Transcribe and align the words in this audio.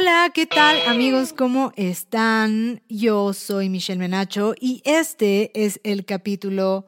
Hola, 0.00 0.30
¿qué 0.32 0.46
tal 0.46 0.80
amigos? 0.86 1.32
¿Cómo 1.32 1.72
están? 1.74 2.82
Yo 2.88 3.32
soy 3.32 3.68
Michelle 3.68 3.98
Menacho 3.98 4.54
y 4.60 4.80
este 4.84 5.50
es 5.60 5.80
el 5.82 6.04
capítulo 6.04 6.86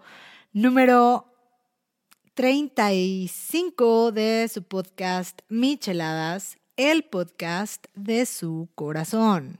número 0.52 1.26
35 2.34 4.12
de 4.12 4.46
su 4.46 4.62
podcast 4.62 5.40
Micheladas, 5.48 6.58
el 6.76 7.02
podcast 7.02 7.86
de 7.96 8.26
su 8.26 8.68
corazón. 8.76 9.58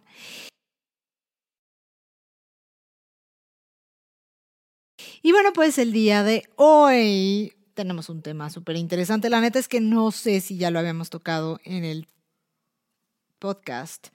Y 5.22 5.32
bueno, 5.32 5.52
pues 5.52 5.78
el 5.78 5.92
día 5.92 6.22
de 6.22 6.44
hoy 6.54 7.52
tenemos 7.74 8.10
un 8.10 8.22
tema 8.22 8.48
súper 8.48 8.76
interesante. 8.76 9.28
La 9.28 9.40
neta 9.40 9.58
es 9.58 9.66
que 9.66 9.80
no 9.80 10.12
sé 10.12 10.40
si 10.40 10.56
ya 10.56 10.70
lo 10.70 10.78
habíamos 10.78 11.10
tocado 11.10 11.58
en 11.64 11.84
el 11.84 12.06
podcast, 13.40 14.08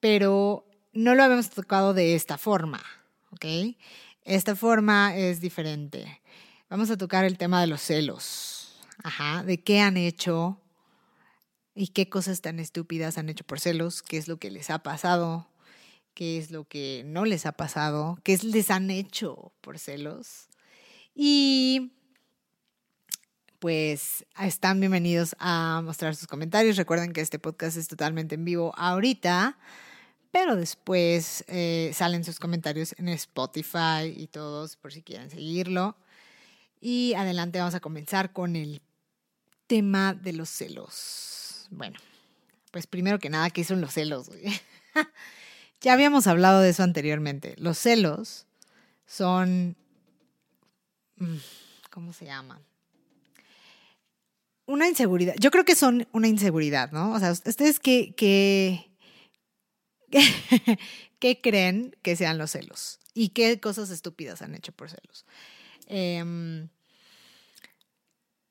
pero 0.00 0.66
no 0.92 1.14
lo 1.14 1.22
habíamos 1.22 1.48
tocado 1.48 1.94
de 1.94 2.14
esta 2.14 2.36
forma, 2.36 2.82
¿ok? 3.30 3.76
Esta 4.24 4.54
forma 4.54 5.16
es 5.16 5.40
diferente. 5.40 6.20
Vamos 6.68 6.90
a 6.90 6.98
tocar 6.98 7.24
el 7.24 7.38
tema 7.38 7.62
de 7.62 7.66
los 7.68 7.80
celos, 7.80 8.78
ajá, 9.02 9.42
de 9.42 9.62
qué 9.62 9.80
han 9.80 9.96
hecho 9.96 10.60
y 11.74 11.88
qué 11.88 12.10
cosas 12.10 12.42
tan 12.42 12.58
estúpidas 12.58 13.16
han 13.16 13.30
hecho 13.30 13.44
por 13.44 13.60
celos, 13.60 14.02
qué 14.02 14.18
es 14.18 14.28
lo 14.28 14.38
que 14.38 14.50
les 14.50 14.68
ha 14.68 14.80
pasado, 14.80 15.48
qué 16.12 16.36
es 16.36 16.50
lo 16.50 16.64
que 16.64 17.04
no 17.06 17.24
les 17.24 17.46
ha 17.46 17.52
pasado, 17.52 18.18
qué 18.24 18.36
les 18.42 18.70
han 18.70 18.90
hecho 18.90 19.54
por 19.60 19.78
celos. 19.78 20.48
Y 21.14 21.92
pues 23.58 24.24
están 24.40 24.78
bienvenidos 24.80 25.34
a 25.38 25.80
mostrar 25.84 26.14
sus 26.14 26.28
comentarios. 26.28 26.76
Recuerden 26.76 27.12
que 27.12 27.20
este 27.20 27.38
podcast 27.38 27.76
es 27.76 27.88
totalmente 27.88 28.36
en 28.36 28.44
vivo 28.44 28.72
ahorita, 28.76 29.58
pero 30.30 30.56
después 30.56 31.44
eh, 31.48 31.90
salen 31.94 32.24
sus 32.24 32.38
comentarios 32.38 32.94
en 32.98 33.08
Spotify 33.08 34.14
y 34.14 34.28
todos 34.28 34.76
por 34.76 34.92
si 34.92 35.02
quieren 35.02 35.30
seguirlo. 35.30 35.96
Y 36.80 37.14
adelante 37.14 37.58
vamos 37.58 37.74
a 37.74 37.80
comenzar 37.80 38.32
con 38.32 38.54
el 38.54 38.80
tema 39.66 40.14
de 40.14 40.32
los 40.32 40.48
celos. 40.48 41.66
Bueno, 41.70 41.98
pues 42.70 42.86
primero 42.86 43.18
que 43.18 43.30
nada, 43.30 43.50
¿qué 43.50 43.64
son 43.64 43.80
los 43.80 43.92
celos? 43.92 44.30
Ya 45.80 45.92
habíamos 45.92 46.26
hablado 46.26 46.60
de 46.60 46.70
eso 46.70 46.82
anteriormente. 46.82 47.54
Los 47.56 47.78
celos 47.78 48.46
son... 49.06 49.76
Mm, 51.18 51.36
¿Cómo 51.92 52.12
se 52.12 52.24
llama? 52.24 52.60
Una 54.68 54.86
inseguridad. 54.86 55.34
Yo 55.38 55.50
creo 55.50 55.64
que 55.64 55.74
son 55.74 56.06
una 56.12 56.28
inseguridad, 56.28 56.92
¿no? 56.92 57.12
O 57.12 57.18
sea, 57.18 57.32
¿ustedes 57.32 57.80
qué, 57.80 58.14
qué, 61.18 61.40
creen 61.40 61.96
que 62.02 62.16
sean 62.16 62.36
los 62.36 62.50
celos? 62.50 63.00
¿Y 63.14 63.30
qué 63.30 63.60
cosas 63.60 63.88
estúpidas 63.88 64.42
han 64.42 64.54
hecho 64.54 64.72
por 64.72 64.90
celos? 64.90 65.24
Em, 65.86 66.68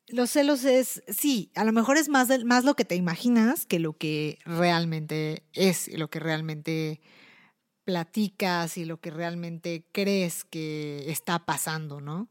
los 0.08 0.30
celos 0.30 0.64
es, 0.64 1.04
sí, 1.06 1.52
a 1.54 1.62
lo 1.62 1.72
mejor 1.72 1.96
es 1.96 2.08
más, 2.08 2.28
más 2.44 2.64
lo 2.64 2.74
que 2.74 2.84
te 2.84 2.96
imaginas 2.96 3.64
que 3.64 3.78
lo 3.78 3.96
que 3.96 4.40
realmente 4.44 5.44
es 5.52 5.86
y 5.86 5.98
lo 5.98 6.10
que 6.10 6.18
realmente 6.18 7.00
platicas 7.84 8.76
y 8.76 8.84
lo 8.84 8.98
que 9.00 9.12
realmente 9.12 9.86
crees 9.92 10.42
que 10.42 11.12
está 11.12 11.46
pasando, 11.46 12.00
¿no? 12.00 12.28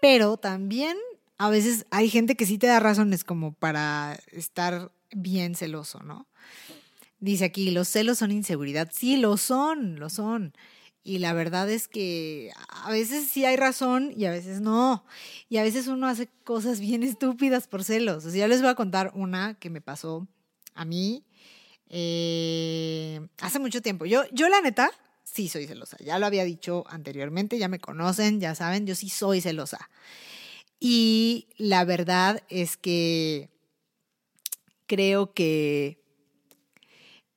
Pero 0.00 0.36
también 0.36 0.96
a 1.38 1.50
veces 1.50 1.86
hay 1.90 2.08
gente 2.08 2.36
que 2.36 2.46
sí 2.46 2.58
te 2.58 2.66
da 2.66 2.80
razones 2.80 3.24
como 3.24 3.52
para 3.52 4.18
estar 4.32 4.92
bien 5.10 5.54
celoso, 5.54 6.00
¿no? 6.00 6.26
Dice 7.18 7.44
aquí, 7.44 7.70
los 7.70 7.88
celos 7.88 8.18
son 8.18 8.30
inseguridad. 8.30 8.90
Sí, 8.92 9.16
lo 9.16 9.36
son, 9.36 9.98
lo 9.98 10.10
son. 10.10 10.54
Y 11.02 11.18
la 11.18 11.32
verdad 11.32 11.70
es 11.70 11.88
que 11.88 12.50
a 12.68 12.90
veces 12.90 13.28
sí 13.28 13.44
hay 13.44 13.56
razón 13.56 14.12
y 14.16 14.24
a 14.24 14.30
veces 14.30 14.60
no. 14.60 15.04
Y 15.48 15.58
a 15.58 15.62
veces 15.62 15.86
uno 15.86 16.06
hace 16.06 16.28
cosas 16.44 16.80
bien 16.80 17.02
estúpidas 17.02 17.68
por 17.68 17.84
celos. 17.84 18.24
O 18.24 18.30
yo 18.30 18.48
les 18.48 18.60
voy 18.60 18.70
a 18.70 18.74
contar 18.74 19.10
una 19.14 19.54
que 19.54 19.70
me 19.70 19.80
pasó 19.80 20.26
a 20.74 20.84
mí 20.84 21.24
eh, 21.88 23.20
hace 23.40 23.58
mucho 23.58 23.82
tiempo. 23.82 24.06
Yo, 24.06 24.24
yo 24.32 24.48
la 24.48 24.60
neta, 24.60 24.90
sí 25.22 25.48
soy 25.48 25.66
celosa. 25.66 25.96
Ya 26.04 26.18
lo 26.18 26.26
había 26.26 26.44
dicho 26.44 26.84
anteriormente, 26.88 27.58
ya 27.58 27.68
me 27.68 27.78
conocen, 27.78 28.40
ya 28.40 28.54
saben, 28.54 28.86
yo 28.86 28.94
sí 28.94 29.08
soy 29.08 29.40
celosa. 29.40 29.90
Y 30.86 31.48
la 31.56 31.86
verdad 31.86 32.42
es 32.50 32.76
que 32.76 33.48
creo 34.86 35.32
que 35.32 36.04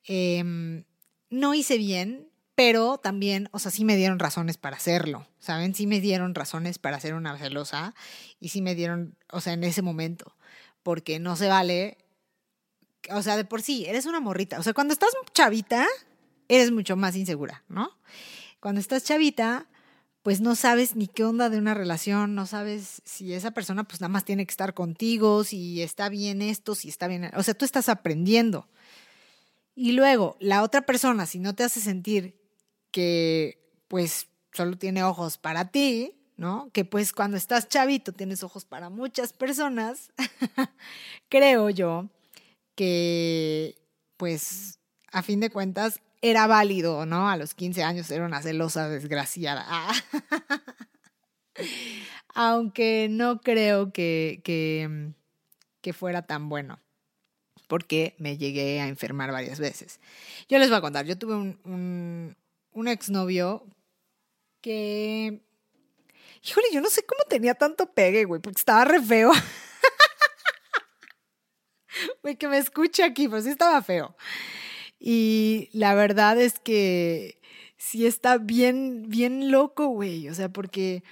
em, 0.03 0.83
no 1.29 1.53
hice 1.53 1.77
bien, 1.77 2.29
pero 2.55 2.97
también, 2.97 3.47
o 3.53 3.59
sea, 3.59 3.71
sí 3.71 3.85
me 3.85 3.95
dieron 3.95 4.19
razones 4.19 4.57
para 4.57 4.75
hacerlo, 4.75 5.25
¿saben? 5.39 5.73
Sí 5.75 5.87
me 5.87 6.01
dieron 6.01 6.35
razones 6.35 6.77
para 6.77 6.99
ser 6.99 7.13
una 7.13 7.37
celosa 7.37 7.95
y 8.41 8.49
sí 8.49 8.61
me 8.61 8.75
dieron, 8.75 9.15
o 9.31 9.39
sea, 9.39 9.53
en 9.53 9.63
ese 9.63 9.81
momento, 9.81 10.35
porque 10.83 11.19
no 11.19 11.37
se 11.37 11.47
vale 11.47 11.99
o 13.11 13.21
sea, 13.21 13.37
de 13.37 13.45
por 13.45 13.61
sí, 13.61 13.85
eres 13.85 14.05
una 14.05 14.19
morrita. 14.19 14.59
O 14.59 14.63
sea, 14.63 14.73
cuando 14.73 14.91
estás 14.91 15.11
chavita, 15.33 15.87
eres 16.49 16.71
mucho 16.71 16.97
más 16.97 17.15
insegura, 17.15 17.63
¿no? 17.69 17.97
Cuando 18.59 18.81
estás 18.81 19.05
chavita, 19.05 19.69
pues 20.27 20.41
no 20.41 20.55
sabes 20.55 20.97
ni 20.97 21.07
qué 21.07 21.23
onda 21.23 21.49
de 21.49 21.57
una 21.57 21.73
relación, 21.73 22.35
no 22.35 22.45
sabes 22.45 23.01
si 23.05 23.31
esa 23.31 23.51
persona 23.51 23.85
pues 23.85 24.01
nada 24.01 24.09
más 24.09 24.25
tiene 24.25 24.45
que 24.45 24.51
estar 24.51 24.73
contigo, 24.73 25.45
si 25.45 25.81
está 25.81 26.09
bien 26.09 26.41
esto, 26.41 26.75
si 26.75 26.89
está 26.89 27.07
bien, 27.07 27.31
o 27.33 27.43
sea, 27.43 27.53
tú 27.53 27.63
estás 27.63 27.87
aprendiendo. 27.87 28.67
Y 29.73 29.93
luego, 29.93 30.35
la 30.41 30.63
otra 30.63 30.81
persona, 30.81 31.27
si 31.27 31.39
no 31.39 31.55
te 31.55 31.63
hace 31.63 31.79
sentir 31.79 32.37
que 32.91 33.71
pues 33.87 34.27
solo 34.51 34.77
tiene 34.77 35.01
ojos 35.01 35.37
para 35.37 35.71
ti, 35.71 36.19
¿no? 36.35 36.71
Que 36.73 36.83
pues 36.83 37.13
cuando 37.13 37.37
estás 37.37 37.69
chavito 37.69 38.11
tienes 38.11 38.43
ojos 38.43 38.65
para 38.65 38.89
muchas 38.89 39.31
personas, 39.31 40.11
creo 41.29 41.69
yo 41.69 42.09
que 42.75 43.81
pues 44.17 44.79
a 45.13 45.23
fin 45.23 45.39
de 45.39 45.51
cuentas 45.51 46.01
era 46.21 46.47
válido, 46.47 47.05
¿no? 47.05 47.29
A 47.29 47.37
los 47.37 47.53
15 47.53 47.83
años 47.83 48.09
era 48.11 48.25
una 48.25 48.41
celosa 48.41 48.89
desgraciada. 48.89 49.65
Aunque 52.33 53.07
no 53.09 53.41
creo 53.41 53.91
que, 53.91 54.41
que, 54.43 55.93
fuera 55.93 56.23
tan 56.23 56.49
bueno, 56.49 56.81
porque 57.67 58.13
me 58.19 58.37
llegué 58.37 58.81
a 58.81 58.87
enfermar 58.87 59.31
varias 59.31 59.57
veces. 59.57 60.01
Yo 60.49 60.59
les 60.59 60.67
voy 60.67 60.77
a 60.77 60.81
contar, 60.81 61.05
yo 61.05 61.17
tuve 61.17 61.35
un, 61.35 61.59
un, 61.63 62.35
un 62.71 62.87
exnovio 62.89 63.65
que... 64.61 65.41
Híjole, 66.43 66.67
yo 66.73 66.81
no 66.81 66.89
sé 66.89 67.05
cómo 67.05 67.23
tenía 67.29 67.55
tanto 67.55 67.93
pegue, 67.93 68.25
güey, 68.25 68.41
porque 68.41 68.59
estaba 68.59 68.85
re 68.85 69.01
feo. 69.01 69.31
Güey, 72.21 72.35
que 72.35 72.47
me 72.47 72.57
escuche 72.57 73.03
aquí, 73.03 73.27
pues 73.27 73.45
sí 73.45 73.49
estaba 73.49 73.81
feo. 73.81 74.15
Y 74.99 75.69
la 75.73 75.93
verdad 75.93 76.39
es 76.39 76.59
que 76.59 77.39
sí 77.77 78.05
está 78.05 78.37
bien, 78.37 79.05
bien 79.07 79.51
loco, 79.51 79.87
güey. 79.87 80.29
O 80.29 80.33
sea, 80.33 80.49
porque 80.49 81.03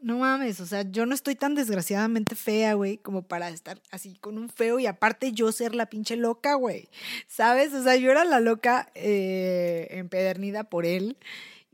no 0.00 0.18
mames, 0.18 0.60
o 0.60 0.66
sea, 0.66 0.82
yo 0.82 1.06
no 1.06 1.14
estoy 1.14 1.34
tan 1.34 1.54
desgraciadamente 1.54 2.36
fea, 2.36 2.74
güey, 2.74 2.98
como 2.98 3.22
para 3.22 3.48
estar 3.48 3.80
así 3.90 4.14
con 4.20 4.38
un 4.38 4.48
feo 4.48 4.78
y 4.78 4.86
aparte 4.86 5.32
yo 5.32 5.50
ser 5.52 5.74
la 5.74 5.86
pinche 5.86 6.16
loca, 6.16 6.54
güey. 6.54 6.88
¿Sabes? 7.28 7.72
O 7.72 7.82
sea, 7.82 7.96
yo 7.96 8.10
era 8.10 8.24
la 8.24 8.40
loca 8.40 8.90
eh, 8.94 9.88
empedernida 9.90 10.64
por 10.64 10.86
él. 10.86 11.16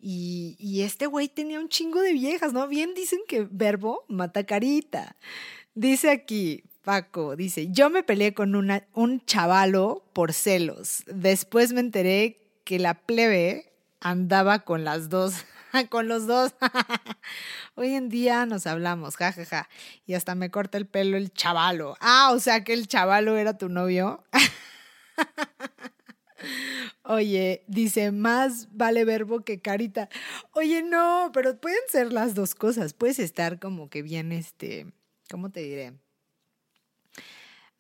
Y, 0.01 0.57
y 0.59 0.83
este 0.83 1.07
güey 1.07 1.29
tenía 1.29 1.61
un 1.61 1.69
chingo 1.69 2.01
de 2.01 2.13
viejas, 2.13 2.53
¿no? 2.53 2.67
Bien 2.69 2.95
dicen 2.95 3.21
que 3.29 3.47
verbo 3.51 4.05
mata 4.09 4.45
carita. 4.45 5.17
Dice 5.75 6.11
aquí, 6.11 6.65
Paco 6.83 7.37
dice, 7.37 7.69
yo 7.71 7.91
me 7.91 8.03
peleé 8.03 8.35
con 8.35 8.55
un 8.55 9.25
chavalo 9.25 10.05
por 10.13 10.33
celos. 10.33 11.05
Después 11.07 11.73
me 11.73 11.81
enteré 11.81 12.41
que 12.65 12.79
la 12.79 12.95
plebe 12.95 13.73
andaba 14.01 14.61
con 14.61 14.85
las 14.85 15.09
dos, 15.09 15.35
con 15.91 16.09
los 16.09 16.27
dos. 16.27 16.55
Hoy 17.77 17.95
en 17.95 18.09
día 18.09 18.47
nos 18.47 18.67
hablamos, 18.67 19.17
jajaja. 19.17 19.45
Ja, 19.45 19.65
ja. 19.65 19.69
Y 20.07 20.15
hasta 20.15 20.35
me 20.35 20.51
corta 20.51 20.77
el 20.77 20.87
pelo 20.87 21.17
el 21.17 21.33
chavalo. 21.33 21.97
Ah, 22.01 22.31
o 22.33 22.41
sea 22.41 22.65
que 22.65 22.73
el 22.73 22.89
chavalo 22.89 23.37
era 23.37 23.57
tu 23.57 23.69
novio. 23.69 24.25
Oye, 27.05 27.65
dice, 27.69 28.11
más 28.11 28.69
vale 28.73 29.05
verbo 29.05 29.45
que 29.45 29.61
carita. 29.61 30.09
Oye, 30.53 30.83
no, 30.83 31.31
pero 31.33 31.61
pueden 31.61 31.79
ser 31.89 32.13
las 32.13 32.35
dos 32.35 32.57
cosas. 32.57 32.93
Puedes 32.93 33.21
estar 33.21 33.61
como 33.61 33.89
que 33.89 34.03
bien, 34.03 34.33
este, 34.33 34.93
¿cómo 35.31 35.51
te 35.51 35.61
diré? 35.61 36.02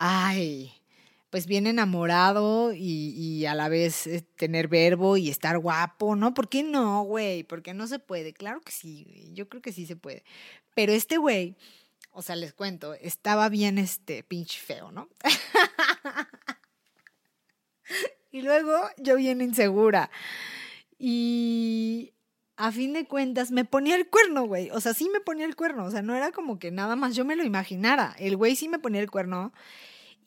Ay, 0.04 0.72
pues 1.30 1.46
bien 1.46 1.68
enamorado 1.68 2.72
y, 2.74 3.46
a 3.46 3.54
la 3.54 3.68
vez 3.68 4.08
eh, 4.08 4.26
tener 4.36 4.66
verbo 4.66 5.16
y 5.16 5.28
estar 5.30 5.58
guapo, 5.58 6.16
¿no? 6.16 6.34
¿Por 6.34 6.48
qué 6.48 6.64
no, 6.64 7.04
güey? 7.04 7.44
Porque 7.44 7.72
no 7.72 7.86
se 7.86 8.00
puede. 8.00 8.32
Claro 8.32 8.60
que 8.62 8.72
sí, 8.72 9.30
yo 9.32 9.48
creo 9.48 9.62
que 9.62 9.72
sí 9.72 9.86
se 9.86 9.94
puede. 9.94 10.24
Pero 10.74 10.92
este 10.92 11.18
güey, 11.18 11.56
o 12.10 12.20
sea, 12.20 12.34
les 12.34 12.52
cuento, 12.52 12.94
estaba 12.94 13.48
bien 13.48 13.78
este 13.78 14.24
pinche 14.24 14.58
feo, 14.58 14.90
¿no? 14.90 15.08
Y 18.34 18.40
luego 18.40 18.72
yo 18.96 19.16
bien 19.16 19.42
insegura. 19.42 20.10
Y 20.98 22.14
a 22.56 22.72
fin 22.72 22.94
de 22.94 23.04
cuentas 23.04 23.50
me 23.50 23.66
ponía 23.66 23.94
el 23.94 24.08
cuerno, 24.08 24.46
güey. 24.46 24.70
O 24.70 24.80
sea, 24.80 24.94
sí 24.94 25.10
me 25.12 25.20
ponía 25.20 25.44
el 25.44 25.54
cuerno. 25.54 25.84
O 25.84 25.90
sea, 25.90 26.00
no 26.00 26.14
era 26.14 26.32
como 26.32 26.58
que 26.58 26.70
nada 26.70 26.96
más 26.96 27.14
yo 27.14 27.26
me 27.26 27.36
lo 27.36 27.44
imaginara. 27.44 28.14
El 28.18 28.38
güey 28.38 28.56
sí 28.56 28.70
me 28.70 28.78
ponía 28.78 29.02
el 29.02 29.10
cuerno. 29.10 29.52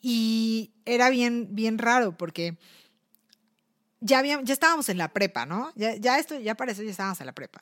Y 0.08 0.72
era 0.84 1.10
bien, 1.10 1.48
bien 1.56 1.78
raro 1.78 2.16
porque 2.16 2.56
ya, 3.98 4.22
ya 4.22 4.52
estábamos 4.52 4.88
en 4.88 4.98
la 4.98 5.12
prepa, 5.12 5.46
¿no? 5.46 5.72
Ya, 5.74 6.16
esto, 6.16 6.38
ya 6.38 6.54
para 6.54 6.70
eso 6.70 6.84
ya 6.84 6.92
estábamos 6.92 7.18
en 7.18 7.26
la 7.26 7.32
prepa. 7.32 7.60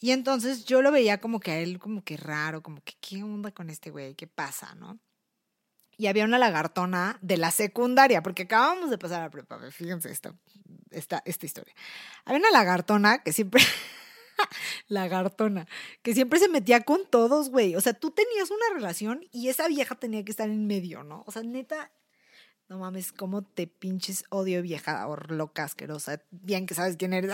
Y 0.00 0.10
entonces 0.10 0.64
yo 0.64 0.82
lo 0.82 0.90
veía 0.90 1.20
como 1.20 1.38
que 1.38 1.52
a 1.52 1.58
él 1.60 1.78
como 1.78 2.02
que 2.02 2.16
raro, 2.16 2.60
como 2.60 2.82
que 2.82 2.94
qué 3.00 3.22
onda 3.22 3.52
con 3.52 3.70
este 3.70 3.90
güey, 3.90 4.16
qué 4.16 4.26
pasa, 4.26 4.74
¿no? 4.74 4.98
Y 5.96 6.08
había 6.08 6.24
una 6.24 6.38
lagartona 6.38 7.20
de 7.22 7.36
la 7.36 7.52
secundaria, 7.52 8.20
porque 8.20 8.42
acabamos 8.42 8.90
de 8.90 8.98
pasar 8.98 9.20
a 9.20 9.26
la 9.26 9.30
prepa, 9.30 9.60
fíjense 9.70 10.10
esta, 10.10 10.34
esta 10.90 11.46
historia. 11.46 11.74
Había 12.24 12.40
una 12.40 12.50
lagartona 12.50 13.22
que 13.22 13.32
siempre, 13.32 13.62
lagartona, 14.88 15.66
que 16.02 16.14
siempre 16.14 16.38
se 16.38 16.48
metía 16.48 16.82
con 16.82 17.06
todos, 17.06 17.50
güey. 17.50 17.76
O 17.76 17.80
sea, 17.80 17.92
tú 17.92 18.10
tenías 18.10 18.50
una 18.50 18.74
relación 18.74 19.26
y 19.32 19.48
esa 19.48 19.68
vieja 19.68 19.94
tenía 19.94 20.24
que 20.24 20.30
estar 20.30 20.48
en 20.48 20.66
medio, 20.66 21.02
¿no? 21.02 21.24
O 21.26 21.32
sea, 21.32 21.42
neta, 21.42 21.90
no 22.70 22.78
mames, 22.78 23.10
cómo 23.10 23.42
te 23.42 23.66
pinches 23.66 24.24
odio 24.30 24.62
vieja 24.62 25.08
o 25.08 25.16
loca 25.16 25.64
asquerosa. 25.64 26.22
Bien 26.30 26.66
que 26.66 26.74
sabes 26.74 26.96
quién 26.96 27.12
eres. 27.12 27.32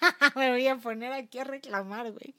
Me 0.36 0.50
voy 0.52 0.68
a 0.68 0.76
poner 0.76 1.12
aquí 1.12 1.40
a 1.40 1.44
reclamar, 1.44 2.12
güey. 2.12 2.34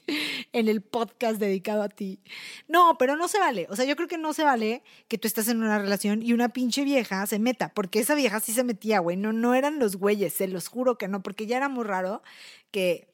En 0.53 0.69
el 0.69 0.81
podcast 0.81 1.37
dedicado 1.37 1.81
a 1.83 1.89
ti. 1.89 2.21
No, 2.69 2.97
pero 2.97 3.17
no 3.17 3.27
se 3.27 3.39
vale. 3.39 3.67
O 3.69 3.75
sea, 3.75 3.83
yo 3.83 3.97
creo 3.97 4.07
que 4.07 4.17
no 4.17 4.33
se 4.33 4.45
vale 4.45 4.83
que 5.09 5.17
tú 5.17 5.27
estás 5.27 5.49
en 5.49 5.61
una 5.61 5.79
relación 5.79 6.23
y 6.23 6.31
una 6.31 6.47
pinche 6.47 6.85
vieja 6.85 7.25
se 7.27 7.39
meta. 7.39 7.73
Porque 7.73 7.99
esa 7.99 8.15
vieja 8.15 8.39
sí 8.39 8.53
se 8.53 8.63
metía, 8.63 8.99
güey. 8.99 9.17
No, 9.17 9.33
no 9.33 9.53
eran 9.53 9.77
los 9.77 9.97
güeyes, 9.97 10.33
se 10.33 10.47
los 10.47 10.69
juro 10.69 10.97
que 10.97 11.09
no. 11.09 11.21
Porque 11.21 11.45
ya 11.45 11.57
era 11.57 11.67
muy 11.67 11.83
raro 11.83 12.23
que 12.71 13.09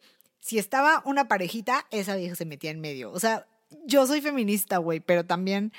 si 0.45 0.59
estaba 0.59 1.01
una 1.05 1.27
parejita, 1.27 1.87
esa 1.89 2.15
vieja 2.15 2.35
se 2.35 2.45
metía 2.45 2.69
en 2.69 2.79
medio. 2.79 3.11
O 3.11 3.19
sea, 3.19 3.47
yo 3.87 4.05
soy 4.05 4.21
feminista, 4.21 4.77
güey, 4.77 4.99
pero 4.99 5.25
también 5.25 5.73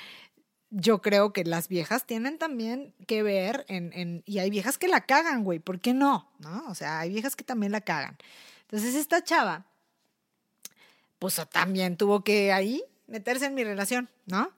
yo 0.71 1.01
creo 1.01 1.33
que 1.33 1.45
las 1.45 1.69
viejas 1.69 2.05
tienen 2.05 2.37
también 2.37 2.93
que 3.07 3.23
ver 3.23 3.65
en, 3.69 3.93
en 3.93 4.25
y 4.27 4.41
hay 4.41 4.51
viejas 4.51 4.77
que 4.77 4.89
la 4.89 5.03
cagan, 5.03 5.45
güey, 5.45 5.61
¿por 5.61 5.79
qué 5.79 5.95
no? 5.95 6.29
¿No? 6.41 6.67
O 6.67 6.75
sea, 6.75 6.99
hay 6.99 7.11
viejas 7.11 7.37
que 7.37 7.45
también 7.45 7.71
la 7.71 7.81
cagan. 7.81 8.19
Entonces 8.63 8.97
esta 8.97 9.23
chava, 9.23 9.67
pues 11.21 11.41
también 11.53 11.97
tuvo 11.97 12.25
que 12.25 12.53
ahí 12.53 12.83
meterse 13.07 13.47
en 13.47 13.55
mi 13.55 13.63
relación, 13.63 14.11
¿no? 14.27 14.51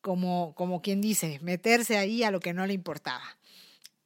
Como, 0.00 0.54
como 0.54 0.80
quien 0.80 1.02
dice, 1.02 1.38
meterse 1.42 1.98
ahí 1.98 2.22
a 2.22 2.30
lo 2.30 2.40
que 2.40 2.54
no 2.54 2.66
le 2.66 2.72
importaba. 2.72 3.36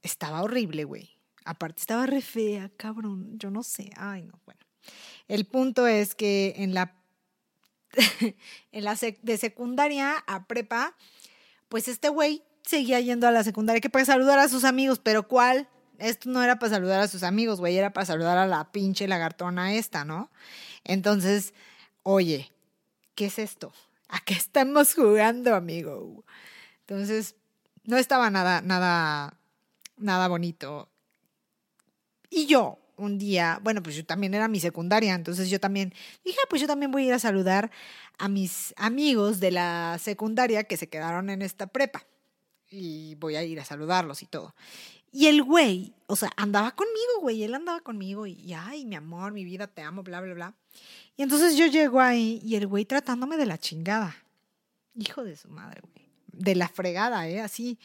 Estaba 0.03 0.43
horrible, 0.43 0.83
güey. 0.83 1.17
Aparte 1.45 1.81
estaba 1.81 2.07
re 2.07 2.23
fea, 2.23 2.73
cabrón, 2.77 3.39
yo 3.39 3.53
no 3.53 3.63
sé. 3.63 3.93
Ay, 3.97 4.25
no, 4.25 4.33
bueno. 4.45 4.68
El 5.29 5.45
punto 5.45 5.87
es 5.87 6.15
que 6.15 6.55
en 6.57 6.75
la, 6.75 6.97
en 8.73 8.85
la 8.85 8.97
de 9.23 9.37
secundaria 9.37 10.25
a 10.27 10.47
prepa, 10.47 10.97
pues 11.69 11.87
este 11.87 12.09
güey 12.09 12.43
seguía 12.63 13.01
yendo 13.01 13.29
a 13.29 13.31
la 13.31 13.45
secundaria 13.45 13.81
que 13.81 13.91
para 13.91 14.05
saludar 14.05 14.39
a 14.39 14.49
sus 14.49 14.65
amigos, 14.65 14.99
pero 14.99 15.29
¿cuál? 15.29 15.69
Esto 15.99 16.31
no 16.31 16.43
era 16.43 16.59
para 16.59 16.75
saludar 16.75 17.01
a 17.01 17.09
sus 17.09 17.23
amigos, 17.23 17.61
güey, 17.61 17.77
era 17.77 17.93
para 17.93 18.07
saludar 18.07 18.39
a 18.39 18.47
la 18.47 18.71
pinche 18.73 19.09
lagartona 19.09 19.75
esta, 19.75 20.05
¿no? 20.05 20.31
Entonces, 20.85 21.55
oye, 22.03 22.53
¿qué 23.15 23.27
es 23.27 23.39
esto? 23.39 23.73
¿A 24.09 24.21
qué 24.21 24.35
estamos 24.35 24.95
jugando, 24.95 25.55
amigo? 25.55 26.25
Entonces, 26.81 27.37
no 27.85 27.97
estaba 27.97 28.31
nada, 28.31 28.61
nada, 28.61 29.39
nada 29.97 30.29
bonito. 30.29 30.89
Y 32.31 32.47
yo, 32.47 32.79
un 32.99 33.19
día, 33.19 33.61
bueno, 33.63 33.83
pues 33.83 33.97
yo 33.97 34.05
también 34.05 34.35
era 34.35 34.49
mi 34.49 34.61
secundaria, 34.61 35.15
entonces 35.15 35.49
yo 35.49 35.59
también 35.59 35.95
dije, 36.25 36.39
ah, 36.43 36.47
pues 36.51 36.61
yo 36.61 36.67
también 36.67 36.91
voy 36.91 37.05
a 37.05 37.07
ir 37.07 37.13
a 37.15 37.19
saludar 37.19 37.71
a 38.19 38.29
mis 38.29 38.75
amigos 38.77 39.41
de 39.41 39.53
la 39.53 39.99
secundaria 40.01 40.65
que 40.65 40.77
se 40.77 40.89
quedaron 40.89 41.31
en 41.31 41.43
esta 41.43 41.67
prepa. 41.67 42.05
Y 42.71 43.15
voy 43.15 43.37
a 43.37 43.43
ir 43.45 43.59
a 43.61 43.65
saludarlos 43.65 44.23
y 44.23 44.27
todo. 44.27 44.55
Y 45.11 45.27
el 45.27 45.43
güey, 45.43 45.95
o 46.07 46.17
sea, 46.17 46.31
andaba 46.37 46.73
conmigo, 46.73 47.21
güey, 47.21 47.43
él 47.43 47.55
andaba 47.55 47.81
conmigo 47.81 48.27
y, 48.27 48.53
ay, 48.53 48.85
mi 48.85 48.95
amor, 48.95 49.33
mi 49.33 49.45
vida, 49.45 49.67
te 49.67 49.81
amo, 49.81 50.03
bla, 50.03 50.21
bla, 50.21 50.35
bla. 50.35 50.55
Y 51.17 51.23
entonces 51.23 51.57
yo 51.57 51.67
llego 51.67 52.01
ahí 52.01 52.41
y 52.45 52.57
el 52.57 52.67
güey 52.67 52.85
tratándome 52.85 53.37
de 53.37 53.47
la 53.47 53.59
chingada. 53.59 54.15
Hijo 54.95 55.25
de 55.25 55.37
su 55.37 55.49
madre, 55.49 55.81
güey. 55.83 56.08
De 56.39 56.55
la 56.55 56.69
fregada, 56.69 57.29
¿eh? 57.29 57.41
Así. 57.41 57.79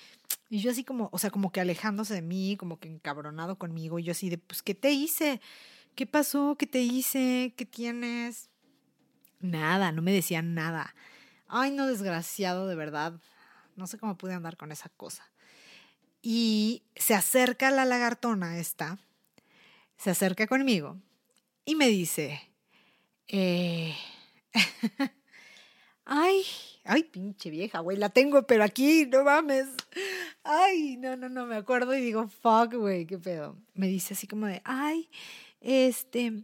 Y 0.50 0.60
yo 0.60 0.72
así 0.72 0.84
como, 0.84 1.10
o 1.12 1.18
sea, 1.18 1.32
como 1.32 1.52
que 1.52 1.62
alejándose 1.62 2.14
de 2.14 2.22
mí, 2.22 2.56
como 2.58 2.80
que 2.80 2.88
encabronado 2.88 3.58
conmigo. 3.58 4.00
Y 4.00 4.04
yo 4.04 4.12
así 4.12 4.30
de, 4.30 4.38
pues, 4.38 4.62
¿qué 4.62 4.76
te 4.76 4.92
hice? 4.92 5.42
¿Qué 5.96 6.06
pasó? 6.06 6.56
¿Qué 6.58 6.68
te 6.68 6.82
hice? 6.82 7.54
¿Qué 7.58 7.66
tienes? 7.66 8.50
Nada, 9.40 9.92
no 9.92 10.02
me 10.02 10.14
decían 10.14 10.54
nada. 10.54 10.96
Ay, 11.48 11.72
no, 11.72 11.88
desgraciado, 11.88 12.68
de 12.68 12.76
verdad. 12.76 13.20
No 13.76 13.88
sé 13.88 13.98
cómo 13.98 14.18
pude 14.18 14.34
andar 14.34 14.58
con 14.58 14.72
esa 14.72 14.90
cosa. 14.90 15.32
Y 16.22 16.84
se 16.96 17.14
acerca 17.16 17.70
la 17.70 17.84
lagartona 17.84 18.58
esta, 18.58 18.98
se 19.98 20.10
acerca 20.10 20.48
conmigo 20.48 20.98
y 21.66 21.76
me 21.76 21.90
dice, 21.90 22.50
eh, 23.28 23.94
ay, 26.06 26.46
ay, 26.84 27.04
pinche 27.04 27.50
vieja, 27.50 27.80
güey, 27.80 27.98
la 27.98 28.10
tengo, 28.10 28.44
pero 28.44 28.64
aquí, 28.64 29.06
no 29.06 29.24
mames. 29.24 29.68
Ay, 30.44 30.98
no, 30.98 31.16
no, 31.16 31.30
no, 31.30 31.46
me 31.46 31.56
acuerdo 31.56 31.96
y 31.96 32.02
digo, 32.02 32.28
fuck, 32.28 32.74
güey, 32.74 33.06
qué 33.06 33.18
pedo. 33.18 33.58
Me 33.74 33.88
dice 33.88 34.14
así 34.14 34.28
como 34.28 34.48
de, 34.48 34.62
ay, 34.66 35.10
este, 35.62 36.44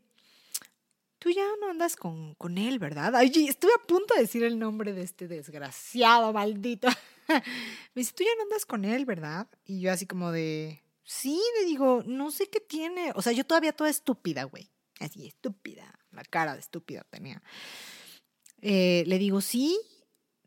tú 1.20 1.30
ya 1.30 1.46
no 1.60 1.70
andas 1.70 1.96
con, 1.96 2.36
con 2.36 2.58
él, 2.58 2.80
¿verdad? 2.80 3.16
Ay, 3.16 3.32
estuve 3.48 3.72
a 3.76 3.86
punto 3.86 4.14
de 4.16 4.22
decir 4.22 4.44
el 4.44 4.58
nombre 4.58 4.94
de 4.94 5.02
este 5.02 5.28
desgraciado, 5.28 6.34
maldito. 6.34 6.88
me 7.28 7.42
dice, 7.96 8.14
tú 8.14 8.24
ya 8.24 8.36
no 8.38 8.44
andas 8.44 8.66
con 8.66 8.86
él, 8.86 9.06
¿verdad? 9.06 9.48
Y 9.66 9.82
yo 9.82 9.92
así 9.92 10.06
como 10.06 10.32
de, 10.32 10.82
sí, 11.04 11.40
le 11.60 11.66
digo, 11.66 12.04
no 12.06 12.32
sé 12.32 12.50
qué 12.50 12.62
tiene. 12.62 13.12
O 13.16 13.22
sea, 13.22 13.34
yo 13.34 13.46
todavía 13.46 13.74
toda 13.74 13.90
estúpida, 13.90 14.44
güey. 14.46 14.70
Así, 15.00 15.28
estúpida. 15.28 16.00
La 16.12 16.24
cara 16.24 16.54
de 16.54 16.60
estúpida 16.60 17.06
tenía. 17.10 17.42
Eh, 18.62 19.04
le 19.08 19.18
digo, 19.18 19.42
sí, 19.42 19.80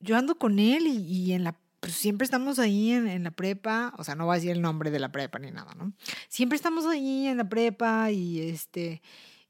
yo 0.02 0.16
ando 0.16 0.37
con 0.37 0.58
él 0.58 0.87
y, 0.87 1.32
en 1.32 1.44
la 1.44 1.58
pues 1.81 1.94
siempre 1.94 2.25
estamos 2.25 2.60
ahí 2.60 2.93
en, 2.93 3.08
en, 3.08 3.25
la 3.25 3.32
prepa, 3.32 3.93
o 3.99 4.04
sea, 4.04 4.14
no 4.14 4.26
voy 4.26 4.34
a 4.34 4.37
decir 4.37 4.52
el 4.52 4.62
nombre 4.62 4.93
de 4.93 5.00
la 5.00 5.10
prepa 5.10 5.40
ni 5.40 5.50
nada, 5.50 5.75
¿no? 5.75 5.93
Siempre 6.28 6.55
estamos 6.55 6.86
ahí 6.86 7.27
en 7.27 7.38
la 7.38 7.48
prepa 7.48 8.12
y 8.12 8.41
este, 8.41 9.03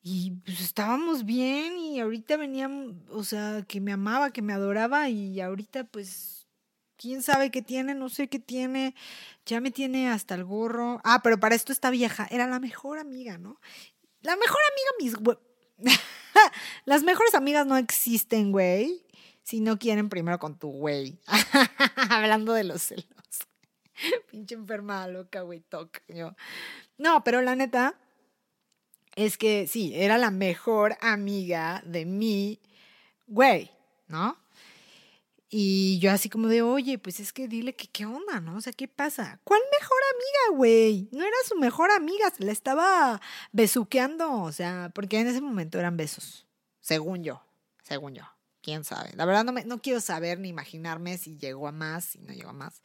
y 0.02 0.32
pues 0.44 0.60
estábamos 0.60 1.24
bien 1.24 1.78
y 1.78 2.00
ahorita 2.00 2.36
venían, 2.36 3.04
o 3.10 3.22
sea, 3.22 3.62
que 3.68 3.80
me 3.80 3.92
amaba, 3.92 4.32
que 4.32 4.42
me 4.42 4.52
adoraba 4.52 5.08
y 5.08 5.40
ahorita 5.40 5.84
pues 5.84 6.48
quién 6.96 7.22
sabe 7.22 7.50
qué 7.50 7.62
tiene, 7.62 7.94
no 7.94 8.08
sé 8.08 8.28
qué 8.28 8.40
tiene, 8.40 8.94
ya 9.46 9.60
me 9.60 9.70
tiene 9.70 10.08
hasta 10.08 10.34
el 10.34 10.44
gorro. 10.44 11.00
Ah, 11.04 11.20
pero 11.22 11.38
para 11.38 11.54
esto 11.54 11.72
está 11.72 11.90
vieja, 11.90 12.26
era 12.30 12.48
la 12.48 12.58
mejor 12.58 12.98
amiga, 12.98 13.38
¿no? 13.38 13.60
La 14.22 14.36
mejor 14.36 14.60
amiga, 14.98 15.14
mis 15.22 15.38
Las 16.84 17.02
mejores 17.04 17.34
amigas 17.34 17.66
no 17.66 17.76
existen, 17.76 18.50
güey, 18.50 19.04
si 19.42 19.60
no 19.60 19.78
quieren 19.78 20.08
primero 20.08 20.38
con 20.38 20.58
tu 20.58 20.68
güey. 20.68 21.18
Hablando 22.10 22.52
de 22.52 22.64
los 22.64 22.82
celos. 22.82 23.06
Pinche 24.30 24.54
enferma 24.54 25.06
loca, 25.08 25.42
güey, 25.42 25.60
toc. 25.60 26.02
Yo. 26.08 26.34
No, 26.98 27.24
pero 27.24 27.42
la 27.42 27.56
neta 27.56 27.98
es 29.14 29.36
que 29.36 29.66
sí, 29.66 29.92
era 29.94 30.18
la 30.18 30.30
mejor 30.30 30.96
amiga 31.00 31.82
de 31.84 32.06
mi 32.06 32.60
güey, 33.26 33.70
¿no? 34.08 34.36
Y 35.54 35.98
yo 35.98 36.10
así 36.10 36.30
como 36.30 36.48
de, 36.48 36.62
oye, 36.62 36.98
pues 36.98 37.20
es 37.20 37.32
que 37.32 37.46
dile 37.46 37.74
que 37.74 37.86
qué 37.86 38.06
onda, 38.06 38.40
¿no? 38.40 38.56
O 38.56 38.60
sea, 38.62 38.72
¿qué 38.72 38.88
pasa? 38.88 39.38
¿Cuál 39.44 39.60
mejor 39.78 39.98
amiga, 40.14 40.56
güey? 40.56 41.08
No 41.12 41.20
era 41.20 41.36
su 41.46 41.56
mejor 41.56 41.90
amiga, 41.90 42.30
se 42.30 42.42
la 42.44 42.52
estaba 42.52 43.20
besuqueando, 43.52 44.32
o 44.32 44.50
sea, 44.50 44.90
porque 44.94 45.18
en 45.18 45.26
ese 45.26 45.42
momento 45.42 45.78
eran 45.78 45.98
besos, 45.98 46.46
según 46.80 47.22
yo, 47.22 47.42
según 47.82 48.14
yo, 48.14 48.24
quién 48.62 48.84
sabe. 48.84 49.10
La 49.16 49.24
verdad 49.24 49.44
no, 49.44 49.52
me, 49.52 49.64
no 49.64 49.82
quiero 49.82 50.00
saber 50.00 50.38
ni 50.38 50.48
imaginarme 50.48 51.18
si 51.18 51.36
llegó 51.36 51.68
a 51.68 51.72
más, 51.72 52.04
si 52.04 52.18
no 52.20 52.32
llegó 52.32 52.50
a 52.50 52.54
más. 52.54 52.82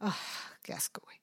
Ah, 0.00 0.16
qué 0.62 0.72
asco, 0.72 1.00
güey. 1.04 1.18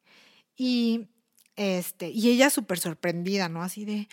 Y, 0.56 1.08
este, 1.56 2.10
y 2.10 2.30
ella 2.30 2.50
súper 2.50 2.80
sorprendida, 2.80 3.50
¿no? 3.50 3.62
Así 3.62 3.86
de... 3.86 4.08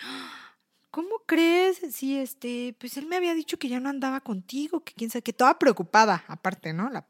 ¿cómo 0.90 1.20
crees? 1.26 1.80
Sí, 1.92 2.18
este, 2.18 2.74
pues 2.80 2.96
él 2.96 3.06
me 3.06 3.14
había 3.16 3.34
dicho 3.34 3.58
que 3.58 3.68
ya 3.68 3.78
no 3.78 3.88
andaba 3.88 4.20
contigo, 4.20 4.82
que 4.82 4.94
quién 4.94 5.10
sabe, 5.10 5.22
que 5.22 5.32
toda 5.32 5.58
preocupada, 5.58 6.24
aparte, 6.26 6.72
¿no? 6.72 6.90
La, 6.90 7.06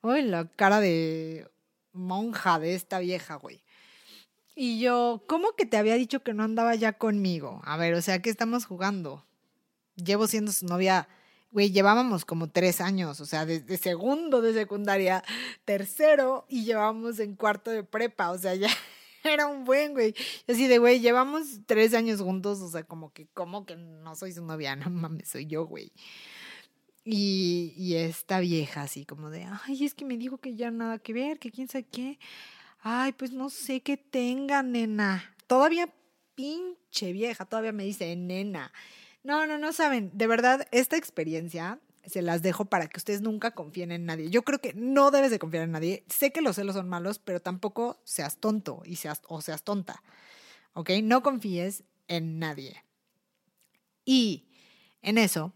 uy, 0.00 0.22
la 0.22 0.48
cara 0.48 0.80
de 0.80 1.50
monja 1.92 2.58
de 2.58 2.74
esta 2.74 3.00
vieja, 3.00 3.34
güey. 3.34 3.62
Y 4.54 4.80
yo, 4.80 5.24
¿cómo 5.28 5.52
que 5.56 5.66
te 5.66 5.76
había 5.76 5.94
dicho 5.94 6.22
que 6.22 6.34
no 6.34 6.42
andaba 6.42 6.74
ya 6.74 6.94
conmigo? 6.94 7.60
A 7.64 7.76
ver, 7.76 7.92
o 7.92 8.02
sea, 8.02 8.22
¿qué 8.22 8.30
estamos 8.30 8.64
jugando? 8.64 9.26
Llevo 10.02 10.26
siendo 10.26 10.52
su 10.52 10.66
novia, 10.66 11.08
güey, 11.50 11.70
llevábamos 11.70 12.24
como 12.24 12.48
tres 12.50 12.80
años, 12.80 13.20
o 13.20 13.26
sea, 13.26 13.44
desde 13.44 13.76
segundo 13.76 14.40
de 14.40 14.54
secundaria, 14.54 15.24
tercero, 15.64 16.46
y 16.48 16.64
llevamos 16.64 17.18
en 17.18 17.34
cuarto 17.34 17.70
de 17.70 17.82
prepa, 17.84 18.30
o 18.30 18.38
sea, 18.38 18.54
ya 18.54 18.70
era 19.24 19.46
un 19.46 19.64
buen, 19.64 19.92
güey. 19.92 20.14
Así 20.46 20.66
de, 20.68 20.78
güey, 20.78 21.00
llevamos 21.00 21.60
tres 21.66 21.94
años 21.94 22.20
juntos, 22.20 22.60
o 22.60 22.68
sea, 22.68 22.84
como 22.84 23.12
que, 23.12 23.26
como 23.28 23.66
que 23.66 23.76
no 23.76 24.14
soy 24.14 24.32
su 24.32 24.44
novia, 24.44 24.76
no 24.76 24.90
mames, 24.90 25.28
soy 25.28 25.46
yo, 25.46 25.66
güey. 25.66 25.92
Y, 27.04 27.72
y 27.76 27.94
esta 27.94 28.38
vieja 28.38 28.82
así 28.82 29.06
como 29.06 29.30
de, 29.30 29.46
ay, 29.64 29.84
es 29.84 29.94
que 29.94 30.04
me 30.04 30.18
dijo 30.18 30.38
que 30.38 30.56
ya 30.56 30.70
nada 30.70 30.98
que 30.98 31.14
ver, 31.14 31.38
que 31.38 31.50
quién 31.50 31.66
sabe 31.66 31.86
qué. 31.90 32.18
Ay, 32.80 33.12
pues 33.12 33.32
no 33.32 33.48
sé 33.48 33.80
qué 33.80 33.96
tenga, 33.96 34.62
nena. 34.62 35.34
Todavía 35.46 35.92
pinche 36.34 37.12
vieja, 37.12 37.46
todavía 37.46 37.72
me 37.72 37.84
dice 37.84 38.14
nena. 38.14 38.72
No, 39.22 39.46
no, 39.46 39.58
no 39.58 39.72
saben. 39.72 40.10
De 40.14 40.26
verdad, 40.26 40.66
esta 40.70 40.96
experiencia 40.96 41.80
se 42.06 42.22
las 42.22 42.42
dejo 42.42 42.64
para 42.64 42.88
que 42.88 42.98
ustedes 42.98 43.20
nunca 43.20 43.50
confíen 43.52 43.92
en 43.92 44.06
nadie. 44.06 44.30
Yo 44.30 44.42
creo 44.42 44.60
que 44.60 44.72
no 44.74 45.10
debes 45.10 45.30
de 45.30 45.38
confiar 45.38 45.64
en 45.64 45.72
nadie. 45.72 46.04
Sé 46.08 46.32
que 46.32 46.40
los 46.40 46.56
celos 46.56 46.74
son 46.74 46.88
malos, 46.88 47.18
pero 47.18 47.40
tampoco 47.40 48.00
seas 48.04 48.38
tonto 48.38 48.82
y 48.84 48.96
seas, 48.96 49.22
o 49.28 49.40
seas 49.40 49.62
tonta. 49.62 50.02
¿Ok? 50.72 50.90
No 51.02 51.22
confíes 51.22 51.84
en 52.06 52.38
nadie. 52.38 52.82
Y 54.04 54.48
en 55.02 55.18
eso 55.18 55.52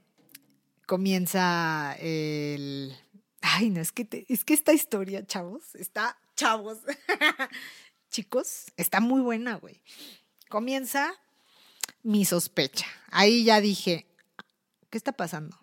comienza 0.86 1.96
el... 1.98 2.94
Ay, 3.40 3.70
no, 3.70 3.80
es 3.80 3.92
que, 3.92 4.26
es 4.28 4.44
que 4.44 4.54
esta 4.54 4.72
historia, 4.72 5.26
chavos, 5.26 5.74
está, 5.74 6.16
chavos, 6.36 6.78
chicos, 8.10 8.66
está 8.76 9.00
muy 9.00 9.20
buena, 9.20 9.56
güey. 9.56 9.82
Comienza 10.48 11.12
mi 12.02 12.24
sospecha. 12.24 12.86
Ahí 13.10 13.44
ya 13.44 13.60
dije, 13.60 14.06
¿qué 14.90 14.98
está 14.98 15.12
pasando? 15.12 15.56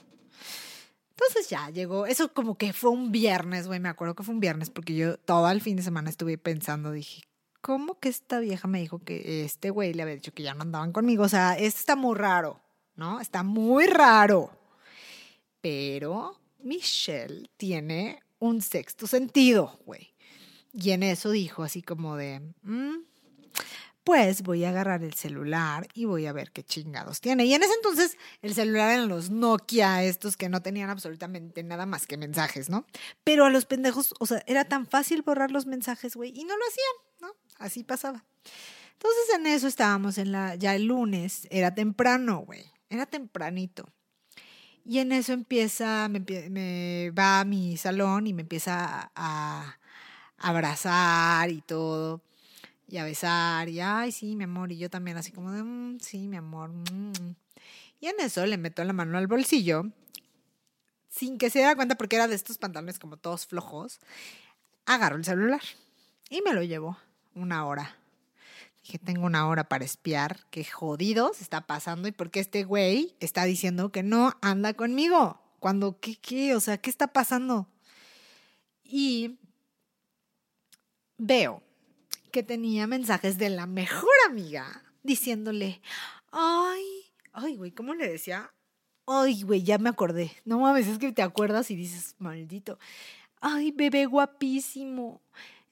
Entonces 1.11 1.49
ya 1.49 1.69
llegó, 1.69 2.05
eso 2.05 2.33
como 2.33 2.57
que 2.57 2.71
fue 2.71 2.91
un 2.91 3.11
viernes, 3.11 3.67
güey, 3.67 3.79
me 3.79 3.89
acuerdo 3.89 4.15
que 4.15 4.23
fue 4.23 4.33
un 4.33 4.39
viernes 4.39 4.69
porque 4.69 4.95
yo 4.95 5.17
todo 5.17 5.49
el 5.51 5.59
fin 5.59 5.75
de 5.75 5.83
semana 5.83 6.09
estuve 6.09 6.37
pensando, 6.37 6.91
dije, 6.91 7.23
¿cómo 7.61 7.99
que 7.99 8.07
esta 8.07 8.39
vieja 8.39 8.67
me 8.67 8.79
dijo 8.79 8.99
que 8.99 9.43
este 9.43 9.69
güey 9.69 9.93
le 9.93 10.03
había 10.03 10.15
dicho 10.15 10.33
que 10.33 10.43
ya 10.43 10.53
no 10.53 10.61
andaban 10.61 10.93
conmigo? 10.93 11.23
O 11.23 11.29
sea, 11.29 11.57
esto 11.57 11.79
está 11.79 11.95
muy 11.97 12.15
raro, 12.15 12.61
¿no? 12.95 13.19
Está 13.19 13.43
muy 13.43 13.87
raro. 13.87 14.49
Pero 15.61 16.39
Michelle 16.59 17.49
tiene 17.57 18.21
un 18.39 18.61
sexto 18.61 19.05
sentido, 19.05 19.77
güey. 19.85 20.13
Y 20.71 20.91
en 20.91 21.03
eso 21.03 21.31
dijo 21.31 21.63
así 21.63 21.81
como 21.81 22.15
de, 22.15 22.39
mm, 22.61 22.95
pues 24.03 24.41
voy 24.43 24.63
a 24.63 24.69
agarrar 24.69 25.03
el 25.03 25.13
celular 25.13 25.87
y 25.93 26.05
voy 26.05 26.25
a 26.25 26.33
ver 26.33 26.51
qué 26.51 26.63
chingados 26.63 27.21
tiene. 27.21 27.45
Y 27.45 27.53
en 27.53 27.63
ese 27.63 27.73
entonces 27.73 28.17
el 28.41 28.53
celular 28.53 28.91
eran 28.91 29.07
los 29.07 29.29
Nokia, 29.29 30.03
estos 30.03 30.37
que 30.37 30.49
no 30.49 30.61
tenían 30.61 30.89
absolutamente 30.89 31.63
nada 31.63 31.85
más 31.85 32.07
que 32.07 32.17
mensajes, 32.17 32.69
¿no? 32.69 32.85
Pero 33.23 33.45
a 33.45 33.49
los 33.49 33.65
pendejos, 33.65 34.13
o 34.19 34.25
sea, 34.25 34.43
era 34.47 34.65
tan 34.65 34.87
fácil 34.87 35.21
borrar 35.21 35.51
los 35.51 35.65
mensajes, 35.65 36.15
güey, 36.15 36.31
y 36.35 36.43
no 36.43 36.55
lo 36.57 36.63
hacían, 36.65 36.95
¿no? 37.21 37.35
Así 37.57 37.83
pasaba. 37.83 38.25
Entonces 38.93 39.35
en 39.35 39.47
eso 39.47 39.67
estábamos 39.67 40.17
en 40.17 40.31
la, 40.31 40.55
ya 40.55 40.75
el 40.75 40.85
lunes, 40.85 41.47
era 41.51 41.73
temprano, 41.73 42.39
güey, 42.39 42.65
era 42.89 43.05
tempranito. 43.05 43.89
Y 44.85 44.99
en 44.99 45.11
eso 45.11 45.33
empieza, 45.33 46.09
me, 46.09 46.19
me 46.49 47.11
va 47.11 47.41
a 47.41 47.45
mi 47.45 47.77
salón 47.77 48.27
y 48.27 48.33
me 48.33 48.41
empieza 48.41 49.11
a 49.13 49.77
abrazar 50.37 51.51
y 51.51 51.61
todo 51.61 52.21
y 52.89 52.97
a 52.97 53.03
besar 53.03 53.69
y, 53.69 53.79
ay, 53.79 54.11
sí, 54.11 54.35
mi 54.35 54.45
amor, 54.45 54.71
y 54.71 54.77
yo 54.77 54.89
también 54.89 55.17
así 55.17 55.31
como 55.31 55.51
de, 55.51 55.63
mm, 55.63 55.99
sí, 55.99 56.27
mi 56.27 56.37
amor. 56.37 56.71
Mm". 56.71 57.35
Y 57.99 58.07
en 58.07 58.19
eso 58.19 58.45
le 58.45 58.57
meto 58.57 58.83
la 58.83 58.93
mano 58.93 59.17
al 59.17 59.27
bolsillo, 59.27 59.83
sin 61.09 61.37
que 61.37 61.49
se 61.49 61.59
diera 61.59 61.75
cuenta 61.75 61.95
porque 61.95 62.15
era 62.15 62.27
de 62.27 62.35
estos 62.35 62.57
pantalones 62.57 62.97
como 62.97 63.17
todos 63.17 63.45
flojos, 63.45 63.99
agarro 64.85 65.17
el 65.17 65.25
celular 65.25 65.61
y 66.29 66.41
me 66.41 66.53
lo 66.53 66.63
llevo 66.63 66.97
una 67.35 67.65
hora. 67.65 67.95
Dije, 68.83 68.97
tengo 68.97 69.25
una 69.25 69.47
hora 69.47 69.65
para 69.65 69.85
espiar 69.85 70.39
qué 70.49 70.63
jodido 70.63 71.31
está 71.39 71.67
pasando 71.67 72.07
y 72.07 72.11
por 72.11 72.31
qué 72.31 72.39
este 72.39 72.63
güey 72.63 73.15
está 73.19 73.43
diciendo 73.43 73.91
que 73.91 74.01
no 74.01 74.33
anda 74.41 74.73
conmigo. 74.73 75.39
Cuando, 75.59 75.99
¿qué, 75.99 76.15
qué? 76.15 76.55
O 76.55 76.59
sea, 76.61 76.77
¿qué 76.77 76.89
está 76.89 77.07
pasando? 77.07 77.67
Y 78.83 79.37
veo 81.17 81.61
que 82.29 82.43
tenía 82.43 82.87
mensajes 82.87 83.37
de 83.37 83.49
la 83.49 83.65
mejor 83.65 84.13
amiga 84.27 84.83
diciéndole, 85.03 85.81
ay, 86.31 86.83
ay, 87.33 87.57
güey, 87.57 87.71
¿cómo 87.71 87.93
le 87.93 88.07
decía? 88.09 88.53
Ay, 89.05 89.41
güey, 89.43 89.63
ya 89.63 89.77
me 89.77 89.89
acordé. 89.89 90.31
No 90.45 90.59
mames, 90.59 90.87
es 90.87 90.99
que 90.99 91.11
te 91.11 91.21
acuerdas 91.21 91.71
y 91.71 91.75
dices, 91.75 92.15
maldito. 92.19 92.77
Ay, 93.41 93.71
bebé 93.71 94.05
guapísimo. 94.05 95.21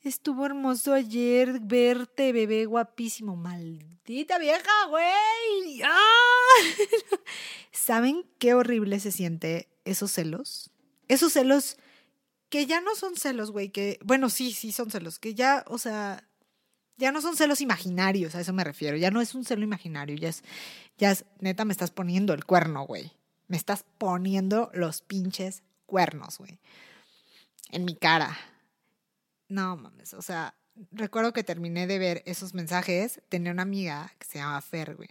Estuvo 0.02 0.46
hermoso 0.46 0.94
ayer 0.94 1.60
verte, 1.62 2.32
bebé 2.32 2.66
guapísimo. 2.66 3.36
Maldita 3.36 4.40
vieja, 4.40 4.86
güey. 4.90 5.82
¡Ah! 5.84 6.62
¿Saben 7.72 8.26
qué 8.40 8.54
horrible 8.54 9.00
se 9.00 9.12
siente 9.12 9.68
esos 9.86 10.12
celos? 10.12 10.72
Esos 11.08 11.34
celos 11.34 11.78
que 12.50 12.66
ya 12.66 12.82
no 12.82 12.96
son 12.96 13.16
celos, 13.16 13.52
güey, 13.52 13.70
que, 13.70 14.00
bueno, 14.04 14.30
sí, 14.30 14.52
sí 14.54 14.72
son 14.72 14.90
celos, 14.90 15.20
que 15.20 15.36
ya, 15.36 15.66
o 15.68 15.78
sea, 15.78 16.27
ya 16.98 17.12
no 17.12 17.22
son 17.22 17.38
celos 17.38 17.62
imaginarios, 17.62 18.36
a 18.36 18.42
eso 18.42 18.54
me 18.54 18.64
refiero. 18.64 18.98
Ya 18.98 19.12
no 19.12 19.22
es 19.22 19.36
un 19.36 19.46
celo 19.46 19.64
imaginario, 19.64 20.16
ya 20.16 20.30
es, 20.30 20.44
ya 20.98 21.12
es, 21.12 21.26
neta, 21.40 21.64
me 21.64 21.72
estás 21.72 21.92
poniendo 21.92 22.34
el 22.34 22.46
cuerno, 22.46 22.86
güey. 22.86 23.12
Me 23.48 23.56
estás 23.56 23.86
poniendo 23.98 24.72
los 24.74 25.02
pinches 25.02 25.64
cuernos, 25.86 26.40
güey. 26.40 26.60
En 27.72 27.86
mi 27.86 27.96
cara. 27.96 28.38
No 29.48 29.78
mames, 29.78 30.14
o 30.14 30.22
sea, 30.22 30.56
recuerdo 30.92 31.32
que 31.32 31.44
terminé 31.44 31.88
de 31.88 32.00
ver 32.00 32.24
esos 32.26 32.54
mensajes. 32.54 33.22
Tenía 33.30 33.52
una 33.52 33.62
amiga 33.62 34.12
que 34.20 34.26
se 34.26 34.40
llama 34.40 34.60
Fer, 34.62 34.96
güey. 34.96 35.10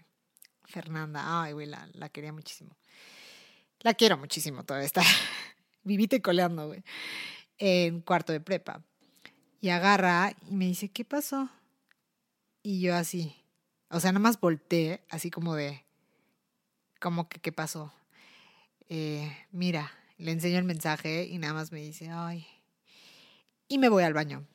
Fernanda. 0.64 1.42
Ay, 1.42 1.52
güey, 1.52 1.66
la, 1.66 1.88
la 1.94 2.08
quería 2.08 2.32
muchísimo. 2.32 2.76
La 3.80 3.94
quiero 3.94 4.18
muchísimo 4.18 4.64
todavía. 4.64 4.86
Está 4.86 5.02
vivite 5.84 6.20
coleando, 6.20 6.66
güey. 6.66 6.82
En 7.58 8.00
cuarto 8.00 8.32
de 8.32 8.40
prepa. 8.40 8.82
Y 9.60 9.70
agarra 9.70 10.34
y 10.50 10.54
me 10.54 10.66
dice, 10.66 10.90
¿qué 10.90 11.04
pasó? 11.04 11.50
Y 12.68 12.80
yo 12.80 12.96
así, 12.96 13.32
o 13.90 14.00
sea, 14.00 14.10
nada 14.10 14.18
más 14.18 14.40
volteé, 14.40 15.00
así 15.08 15.30
como 15.30 15.54
de, 15.54 15.84
como 17.00 17.28
que, 17.28 17.38
¿qué 17.38 17.52
pasó? 17.52 17.94
Eh, 18.88 19.30
mira, 19.52 19.92
le 20.18 20.32
enseño 20.32 20.58
el 20.58 20.64
mensaje 20.64 21.26
y 21.26 21.38
nada 21.38 21.54
más 21.54 21.70
me 21.70 21.80
dice, 21.80 22.08
ay. 22.10 22.44
Y 23.68 23.78
me 23.78 23.88
voy 23.88 24.02
al 24.02 24.14
baño. 24.14 24.48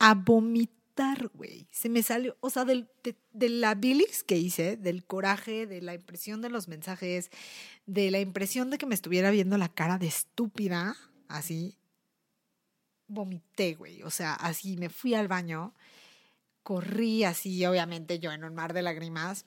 A 0.00 0.14
vomitar, 0.14 1.28
güey. 1.32 1.68
Se 1.70 1.88
me 1.88 2.02
salió, 2.02 2.36
o 2.40 2.50
sea, 2.50 2.64
del, 2.64 2.90
de, 3.04 3.14
de, 3.30 3.48
la 3.48 3.76
bilis 3.76 4.24
que 4.24 4.36
hice, 4.36 4.76
del 4.76 5.04
coraje, 5.04 5.68
de 5.68 5.82
la 5.82 5.94
impresión 5.94 6.42
de 6.42 6.50
los 6.50 6.66
mensajes, 6.66 7.30
de 7.86 8.10
la 8.10 8.18
impresión 8.18 8.70
de 8.70 8.78
que 8.78 8.86
me 8.86 8.96
estuviera 8.96 9.30
viendo 9.30 9.56
la 9.56 9.68
cara 9.68 9.98
de 9.98 10.08
estúpida, 10.08 10.96
así, 11.28 11.78
vomité, 13.06 13.74
güey. 13.76 14.02
O 14.02 14.10
sea, 14.10 14.34
así 14.34 14.76
me 14.76 14.88
fui 14.88 15.14
al 15.14 15.28
baño 15.28 15.74
corrí 16.70 17.24
así, 17.24 17.66
obviamente 17.66 18.20
yo 18.20 18.30
en 18.30 18.44
un 18.44 18.54
mar 18.54 18.74
de 18.74 18.82
lágrimas 18.82 19.44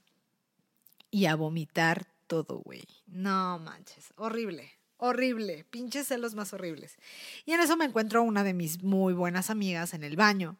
y 1.09 1.27
a 1.27 1.35
vomitar 1.35 2.05
todo, 2.27 2.57
güey. 2.57 2.85
No 3.07 3.59
manches, 3.59 4.11
horrible, 4.17 4.73
horrible, 4.97 5.63
pinches 5.69 6.07
celos 6.07 6.35
más 6.35 6.51
horribles. 6.51 6.97
Y 7.45 7.53
en 7.53 7.61
eso 7.61 7.77
me 7.77 7.85
encuentro 7.85 8.23
una 8.23 8.43
de 8.43 8.53
mis 8.53 8.83
muy 8.83 9.13
buenas 9.13 9.49
amigas 9.49 9.93
en 9.93 10.03
el 10.03 10.17
baño. 10.17 10.57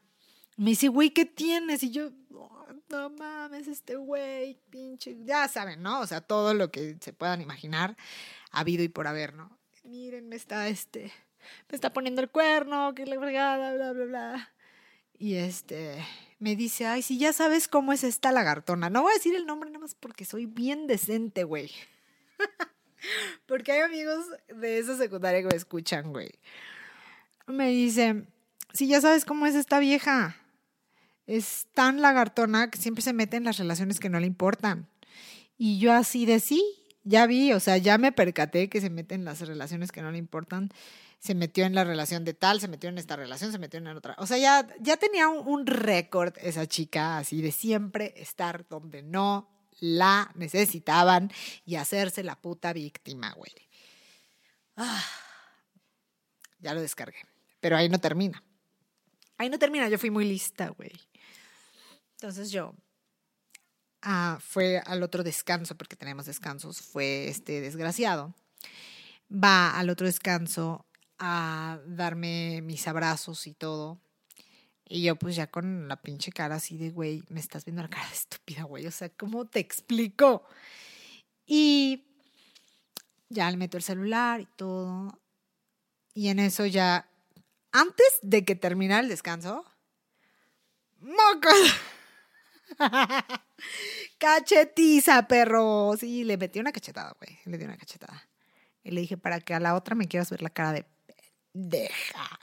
Me 0.56 0.70
dice, 0.70 0.88
güey, 0.88 1.10
¿qué 1.10 1.26
tienes? 1.26 1.84
Y 1.84 1.92
yo, 1.92 2.12
oh, 2.34 2.68
no 2.88 3.10
mames, 3.10 3.68
este 3.68 3.98
güey, 3.98 4.58
pinche, 4.70 5.18
ya 5.26 5.50
saben, 5.50 5.84
¿no? 5.84 6.00
O 6.00 6.08
sea, 6.08 6.22
todo 6.22 6.54
lo 6.54 6.72
que 6.72 6.96
se 7.02 7.12
puedan 7.12 7.42
imaginar, 7.42 7.98
ha 8.52 8.62
habido 8.62 8.86
y 8.86 8.88
por 8.88 9.08
haber, 9.08 9.34
¿no? 9.34 9.60
Miren, 9.84 10.30
me 10.30 10.38
está 10.38 10.70
este, 10.70 11.12
me 11.70 11.76
está 11.76 11.92
poniendo 11.92 12.22
el 12.22 12.30
cuerno, 12.30 12.96
que 12.96 13.06
la 13.06 13.20
fregada, 13.20 13.74
bla, 13.76 13.92
bla, 13.92 14.06
bla. 14.06 14.54
Y 15.24 15.36
este, 15.36 16.04
me 16.44 16.58
dice, 16.58 16.86
ay, 16.86 17.02
si 17.02 17.18
ya 17.18 17.32
sabes 17.32 17.70
cómo 17.70 17.94
es 17.94 18.04
esta 18.04 18.34
lagartona. 18.34 18.90
No 18.90 19.04
voy 19.04 19.12
a 19.12 19.16
decir 19.16 19.34
el 19.34 19.46
nombre 19.46 19.70
nada 19.70 19.80
más 19.80 19.96
porque 19.96 20.26
soy 20.26 20.46
bien 20.46 20.88
decente, 20.88 21.46
güey. 21.46 21.72
porque 23.48 23.72
hay 23.72 23.80
amigos 23.80 24.26
de 24.54 24.78
esa 24.78 24.98
secundaria 24.98 25.42
que 25.42 25.48
me 25.48 25.56
escuchan, 25.56 26.12
güey. 26.12 26.32
Me 27.48 27.70
dice, 27.70 28.26
si 28.74 28.88
ya 28.90 29.00
sabes 29.00 29.24
cómo 29.24 29.46
es 29.46 29.56
esta 29.56 29.80
vieja. 29.80 30.36
Es 31.28 31.68
tan 31.74 32.02
lagartona 32.02 32.70
que 32.70 32.78
siempre 32.78 33.04
se 33.04 33.14
mete 33.14 33.38
en 33.38 33.46
las 33.46 33.58
relaciones 33.58 34.02
que 34.02 34.10
no 34.10 34.20
le 34.20 34.28
importan. 34.28 34.90
Y 35.58 35.80
yo 35.80 35.94
así 35.94 36.26
de 36.26 36.42
sí, 36.42 36.62
ya 37.06 37.26
vi, 37.26 37.54
o 37.54 37.62
sea, 37.62 37.78
ya 37.78 37.98
me 37.98 38.12
percaté 38.12 38.68
que 38.68 38.82
se 38.82 38.90
mete 38.90 39.16
en 39.16 39.24
las 39.24 39.40
relaciones 39.40 39.94
que 39.94 40.02
no 40.02 40.12
le 40.12 40.18
importan 40.18 40.74
se 41.24 41.36
metió 41.36 41.64
en 41.64 41.74
la 41.74 41.86
relación 41.86 42.26
de 42.26 42.34
tal, 42.34 42.60
se 42.60 42.68
metió 42.68 42.90
en 42.90 42.98
esta 42.98 43.16
relación, 43.16 43.54
se 43.54 43.58
metió 43.58 43.78
en 43.78 43.88
otra. 43.88 44.14
O 44.18 44.28
sea, 44.28 44.38
ya, 44.38 44.68
ya 44.82 44.98
tenía 44.98 45.30
un, 45.30 45.66
récord 45.66 46.34
esa 46.38 46.68
chica 46.68 47.18
así 47.18 47.42
de 47.42 47.54
siempre 47.54 48.14
estar 48.18 48.68
donde 48.68 49.04
no 49.04 49.50
la 49.80 50.30
necesitaban 50.36 51.32
y 51.66 51.76
hacerse 51.76 52.24
la 52.24 52.36
puta 52.36 52.74
víctima, 52.74 53.32
güey. 53.36 53.54
Ah, 54.76 55.02
ya 56.60 56.74
lo 56.74 56.82
descargué. 56.82 57.20
Pero 57.62 57.78
ahí 57.78 57.88
no 57.88 58.00
termina. 58.00 58.44
Ahí 59.38 59.50
no 59.50 59.58
termina, 59.58 59.88
yo 59.88 59.98
fui 59.98 60.10
muy 60.10 60.26
lista, 60.26 60.72
güey. 60.72 60.92
Entonces 62.16 62.52
yo 62.52 62.76
ah, 64.02 64.40
fue 64.42 64.82
al 64.86 65.02
otro 65.04 65.24
descanso, 65.24 65.78
porque 65.78 65.96
tenemos 65.96 66.26
descansos, 66.26 66.82
fue 66.82 67.30
este 67.30 67.62
desgraciado. 67.62 68.36
Va 69.32 69.80
al 69.80 69.90
otro 69.90 70.06
descanso 70.06 70.86
a 71.26 71.80
darme 71.86 72.62
mis 72.62 72.86
abrazos 72.86 73.48
y 73.48 73.54
todo. 73.54 73.98
Y 74.86 75.04
yo 75.04 75.16
pues 75.16 75.38
ya 75.38 75.48
con 75.48 75.88
la 75.88 76.02
pinche 76.02 76.34
cara 76.34 76.56
así 76.56 76.78
de, 76.78 76.90
güey, 76.90 77.24
me 77.30 77.40
estás 77.40 77.64
viendo 77.64 77.82
la 77.82 77.90
cara 77.90 78.06
de 78.10 78.14
estúpida, 78.14 78.64
güey. 78.64 78.86
O 78.88 78.92
sea, 78.92 79.08
¿cómo 79.08 79.46
te 79.46 79.60
explico? 79.60 80.44
Y 81.46 82.04
ya 83.30 83.50
le 83.50 83.56
meto 83.56 83.78
el 83.78 83.84
celular 83.84 84.42
y 84.42 84.48
todo. 84.58 85.18
Y 86.14 86.28
en 86.28 86.40
eso 86.40 86.66
ya, 86.66 87.10
antes 87.72 88.20
de 88.22 88.44
que 88.44 88.56
terminara 88.56 89.02
el 89.02 89.08
descanso, 89.08 89.64
¡mocos! 91.00 91.74
Cachetiza, 94.18 95.26
perro. 95.30 95.94
Sí, 95.98 96.26
le 96.26 96.36
metí 96.36 96.60
una 96.60 96.74
cachetada, 96.74 97.16
güey. 97.18 97.40
Le 97.46 97.58
di 97.58 97.64
una 97.64 97.78
cachetada. 97.78 98.28
Y 98.84 98.92
le 98.92 99.00
dije, 99.00 99.16
para 99.16 99.40
que 99.40 99.54
a 99.54 99.62
la 99.62 99.76
otra 99.76 99.96
me 99.96 100.10
quieras 100.10 100.30
ver 100.30 100.42
la 100.42 100.50
cara 100.50 100.74
de 100.74 100.93
pendeja. 101.54 102.40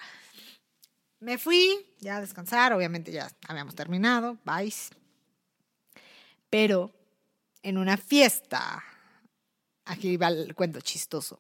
Me 1.21 1.37
fui 1.37 1.87
ya 1.99 2.17
a 2.17 2.21
descansar. 2.21 2.73
Obviamente 2.73 3.13
ya 3.13 3.31
habíamos 3.47 3.75
terminado. 3.75 4.39
Vais. 4.45 4.91
Pero 6.49 6.93
en 7.63 7.79
una 7.79 7.97
fiesta, 7.97 8.83
aquí 9.85 10.17
va 10.17 10.29
el 10.29 10.55
cuento 10.55 10.81
chistoso. 10.81 11.39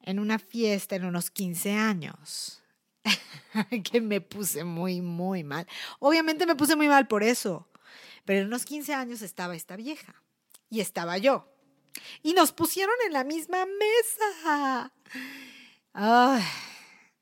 En 0.00 0.18
una 0.18 0.38
fiesta 0.38 0.96
en 0.96 1.04
unos 1.04 1.30
15 1.30 1.72
años, 1.72 2.62
que 3.90 4.00
me 4.00 4.20
puse 4.20 4.64
muy, 4.64 5.00
muy 5.00 5.42
mal. 5.42 5.66
Obviamente 5.98 6.46
me 6.46 6.54
puse 6.54 6.76
muy 6.76 6.88
mal 6.88 7.08
por 7.08 7.22
eso. 7.22 7.68
Pero 8.24 8.40
en 8.40 8.46
unos 8.46 8.64
15 8.64 8.94
años 8.94 9.22
estaba 9.22 9.56
esta 9.56 9.76
vieja 9.76 10.22
y 10.68 10.80
estaba 10.80 11.18
yo. 11.18 11.50
Y 12.22 12.34
nos 12.34 12.52
pusieron 12.52 12.94
en 13.06 13.14
la 13.14 13.24
misma 13.24 13.64
mesa. 13.64 14.92
Ay, 15.94 16.44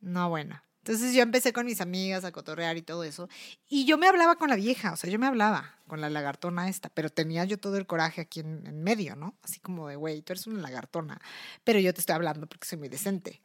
no, 0.07 0.29
bueno. 0.29 0.63
Entonces 0.79 1.13
yo 1.17 1.23
empecé 1.23 1.53
con 1.53 1.67
mis 1.67 1.81
amigas 1.81 2.25
a 2.25 2.31
cotorrear 2.31 2.77
y 2.77 2.83
todo 2.83 3.03
eso. 3.03 3.29
Y 3.69 3.87
yo 3.87 3.99
me 3.99 4.07
hablaba 4.07 4.37
con 4.37 4.49
la 4.49 4.55
vieja, 4.55 4.93
o 4.93 4.97
sea, 4.97 5.11
yo 5.11 5.19
me 5.19 5.27
hablaba 5.27 5.81
con 5.89 6.01
la 6.01 6.09
lagartona 6.09 6.69
esta, 6.69 6.91
pero 6.91 7.11
tenía 7.11 7.45
yo 7.45 7.59
todo 7.59 7.77
el 7.77 7.87
coraje 7.87 8.21
aquí 8.21 8.39
en, 8.39 8.85
medio, 8.85 9.17
¿no? 9.17 9.37
Así 9.43 9.59
como 9.59 9.89
de, 9.89 9.97
güey, 9.97 10.23
tú 10.23 10.33
eres 10.33 10.47
una 10.47 10.63
lagartona, 10.63 11.21
pero 11.65 11.81
yo 11.81 11.93
te 11.93 11.99
estoy 11.99 12.15
hablando 12.15 12.47
porque 12.47 12.69
soy 12.69 12.79
muy 12.79 12.89
decente. 12.89 13.41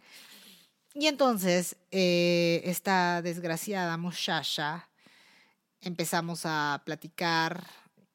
Y 0.94 1.08
entonces, 1.08 1.78
eh, 1.90 2.62
esta 2.64 3.24
desgraciada 3.24 3.98
muchacha 3.98 4.88
empezamos 5.82 6.42
a 6.46 6.84
platicar 6.86 7.66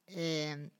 eh, 0.06 0.70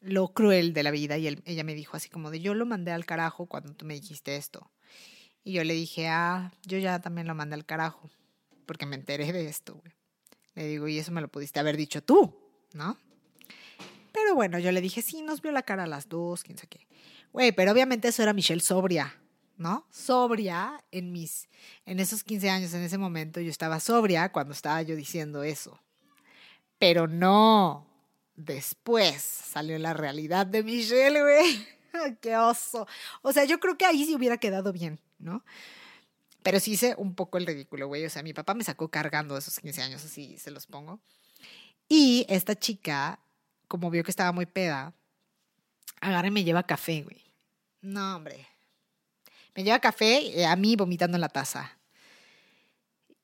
lo 0.00 0.28
cruel 0.28 0.74
de 0.74 0.84
la 0.84 0.92
vida 0.92 1.18
y 1.18 1.26
ella 1.26 1.64
me 1.64 1.74
dijo 1.74 1.96
así 1.96 2.08
como 2.08 2.30
de 2.30 2.38
yo 2.38 2.54
lo 2.54 2.66
mandé 2.66 2.92
al 2.92 3.04
carajo 3.04 3.46
cuando 3.46 3.74
tú 3.74 3.84
me 3.84 3.94
dijiste 3.94 4.36
esto. 4.36 4.70
Y 5.50 5.54
yo 5.54 5.64
le 5.64 5.74
dije, 5.74 6.06
ah, 6.06 6.52
yo 6.64 6.78
ya 6.78 7.00
también 7.00 7.26
lo 7.26 7.34
mandé 7.34 7.56
al 7.56 7.66
carajo 7.66 8.08
porque 8.66 8.86
me 8.86 8.94
enteré 8.94 9.32
de 9.32 9.48
esto, 9.48 9.74
güey. 9.74 9.92
Le 10.54 10.68
digo, 10.68 10.86
y 10.86 10.96
eso 10.96 11.10
me 11.10 11.20
lo 11.20 11.26
pudiste 11.26 11.58
haber 11.58 11.76
dicho 11.76 12.04
tú, 12.04 12.32
¿no? 12.72 12.96
Pero 14.12 14.36
bueno, 14.36 14.60
yo 14.60 14.70
le 14.70 14.80
dije, 14.80 15.02
sí, 15.02 15.22
nos 15.22 15.42
vio 15.42 15.50
la 15.50 15.64
cara 15.64 15.82
a 15.82 15.86
las 15.88 16.08
dos, 16.08 16.44
quién 16.44 16.56
sabe 16.56 16.68
qué. 16.68 16.86
Güey, 17.32 17.50
pero 17.50 17.72
obviamente 17.72 18.06
eso 18.06 18.22
era 18.22 18.32
Michelle 18.32 18.60
sobria, 18.60 19.20
¿no? 19.56 19.88
Sobria 19.90 20.84
en 20.92 21.10
mis, 21.10 21.48
en 21.84 21.98
esos 21.98 22.22
15 22.22 22.48
años, 22.48 22.72
en 22.74 22.82
ese 22.82 22.96
momento, 22.96 23.40
yo 23.40 23.50
estaba 23.50 23.80
sobria 23.80 24.30
cuando 24.30 24.52
estaba 24.52 24.80
yo 24.82 24.94
diciendo 24.94 25.42
eso. 25.42 25.80
Pero 26.78 27.08
no. 27.08 27.88
Después 28.36 29.20
salió 29.20 29.76
la 29.80 29.94
realidad 29.94 30.46
de 30.46 30.62
Michelle, 30.62 31.20
güey. 31.20 31.66
Qué 32.20 32.36
oso. 32.36 32.86
O 33.22 33.32
sea, 33.32 33.46
yo 33.46 33.58
creo 33.58 33.76
que 33.76 33.84
ahí 33.84 34.04
sí 34.04 34.14
hubiera 34.14 34.38
quedado 34.38 34.72
bien, 34.72 35.00
¿no? 35.20 35.44
Pero 36.42 36.58
sí 36.58 36.72
hice 36.72 36.94
un 36.96 37.14
poco 37.14 37.38
el 37.38 37.46
ridículo, 37.46 37.86
güey. 37.86 38.04
O 38.04 38.10
sea, 38.10 38.22
mi 38.22 38.32
papá 38.32 38.54
me 38.54 38.64
sacó 38.64 38.88
cargando 38.88 39.36
esos 39.36 39.60
15 39.60 39.82
años, 39.82 40.04
así 40.04 40.38
se 40.38 40.50
los 40.50 40.66
pongo. 40.66 41.00
Y 41.88 42.24
esta 42.28 42.54
chica, 42.54 43.18
como 43.68 43.90
vio 43.90 44.04
que 44.04 44.10
estaba 44.10 44.32
muy 44.32 44.46
peda, 44.46 44.94
agarra 46.00 46.28
y 46.28 46.30
me 46.30 46.44
lleva 46.44 46.62
café, 46.62 47.02
güey. 47.02 47.22
No, 47.82 48.16
hombre. 48.16 48.46
Me 49.54 49.64
lleva 49.64 49.80
café, 49.80 50.40
eh, 50.40 50.46
a 50.46 50.56
mí 50.56 50.76
vomitando 50.76 51.16
en 51.16 51.20
la 51.20 51.28
taza. 51.28 51.76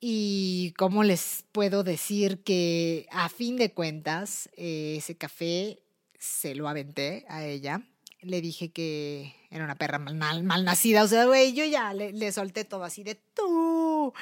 Y 0.00 0.74
cómo 0.76 1.04
les 1.04 1.44
puedo 1.52 1.82
decir 1.84 2.42
que 2.42 3.06
a 3.10 3.28
fin 3.28 3.56
de 3.56 3.72
cuentas 3.72 4.50
eh, 4.56 4.96
ese 4.98 5.16
café 5.16 5.80
se 6.18 6.54
lo 6.54 6.68
aventé 6.68 7.24
a 7.28 7.44
ella. 7.44 7.82
Le 8.26 8.40
dije 8.40 8.70
que 8.70 9.36
era 9.50 9.64
una 9.64 9.76
perra 9.76 10.00
mal, 10.00 10.42
mal, 10.42 10.64
nacida. 10.64 11.04
O 11.04 11.08
sea, 11.08 11.26
güey, 11.26 11.52
yo 11.52 11.64
ya 11.64 11.94
le, 11.94 12.32
solté 12.32 12.64
todo 12.64 12.82
así 12.82 13.04
de 13.04 13.14
tú 13.34 14.12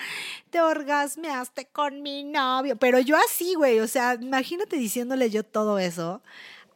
te 0.51 0.61
orgasmeaste 0.61 1.67
con 1.67 2.03
mi 2.03 2.23
novio. 2.23 2.77
Pero 2.77 3.01
yo 3.01 3.17
así, 3.17 3.55
güey. 3.55 3.81
O 3.81 3.89
sea, 3.89 4.19
imagínate 4.21 4.77
diciéndole 4.77 5.31
yo 5.31 5.43
todo 5.43 5.79
eso 5.79 6.23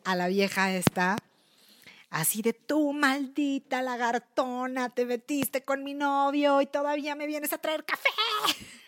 a 0.04 0.16
la 0.16 0.28
vieja 0.28 0.72
esta. 0.72 1.16
Así 2.08 2.40
de 2.40 2.54
tú, 2.54 2.94
maldita 2.94 3.82
lagartona, 3.82 4.88
te 4.88 5.04
metiste 5.04 5.62
con 5.62 5.84
mi 5.84 5.92
novio 5.92 6.62
y 6.62 6.66
todavía 6.66 7.14
me 7.14 7.26
vienes 7.26 7.52
a 7.52 7.58
traer 7.58 7.84
café. 7.84 8.08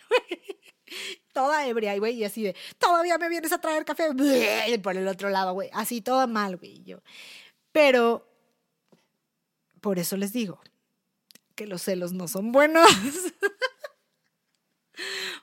toda 1.33 1.67
ebria, 1.67 1.97
güey, 1.97 2.15
y 2.15 2.23
así 2.23 2.43
de, 2.43 2.55
todavía 2.77 3.17
me 3.17 3.29
vienes 3.29 3.51
a 3.51 3.61
traer 3.61 3.85
café, 3.85 4.09
por 4.83 4.97
el 4.97 5.07
otro 5.07 5.29
lado, 5.29 5.53
güey, 5.53 5.69
así 5.73 6.01
todo 6.01 6.27
mal, 6.27 6.57
güey. 6.57 6.83
Pero, 7.71 8.27
por 9.81 9.99
eso 9.99 10.15
les 10.15 10.31
digo, 10.31 10.61
que 11.55 11.67
los 11.67 11.81
celos 11.81 12.13
no 12.13 12.27
son 12.27 12.51
buenos. 12.51 12.87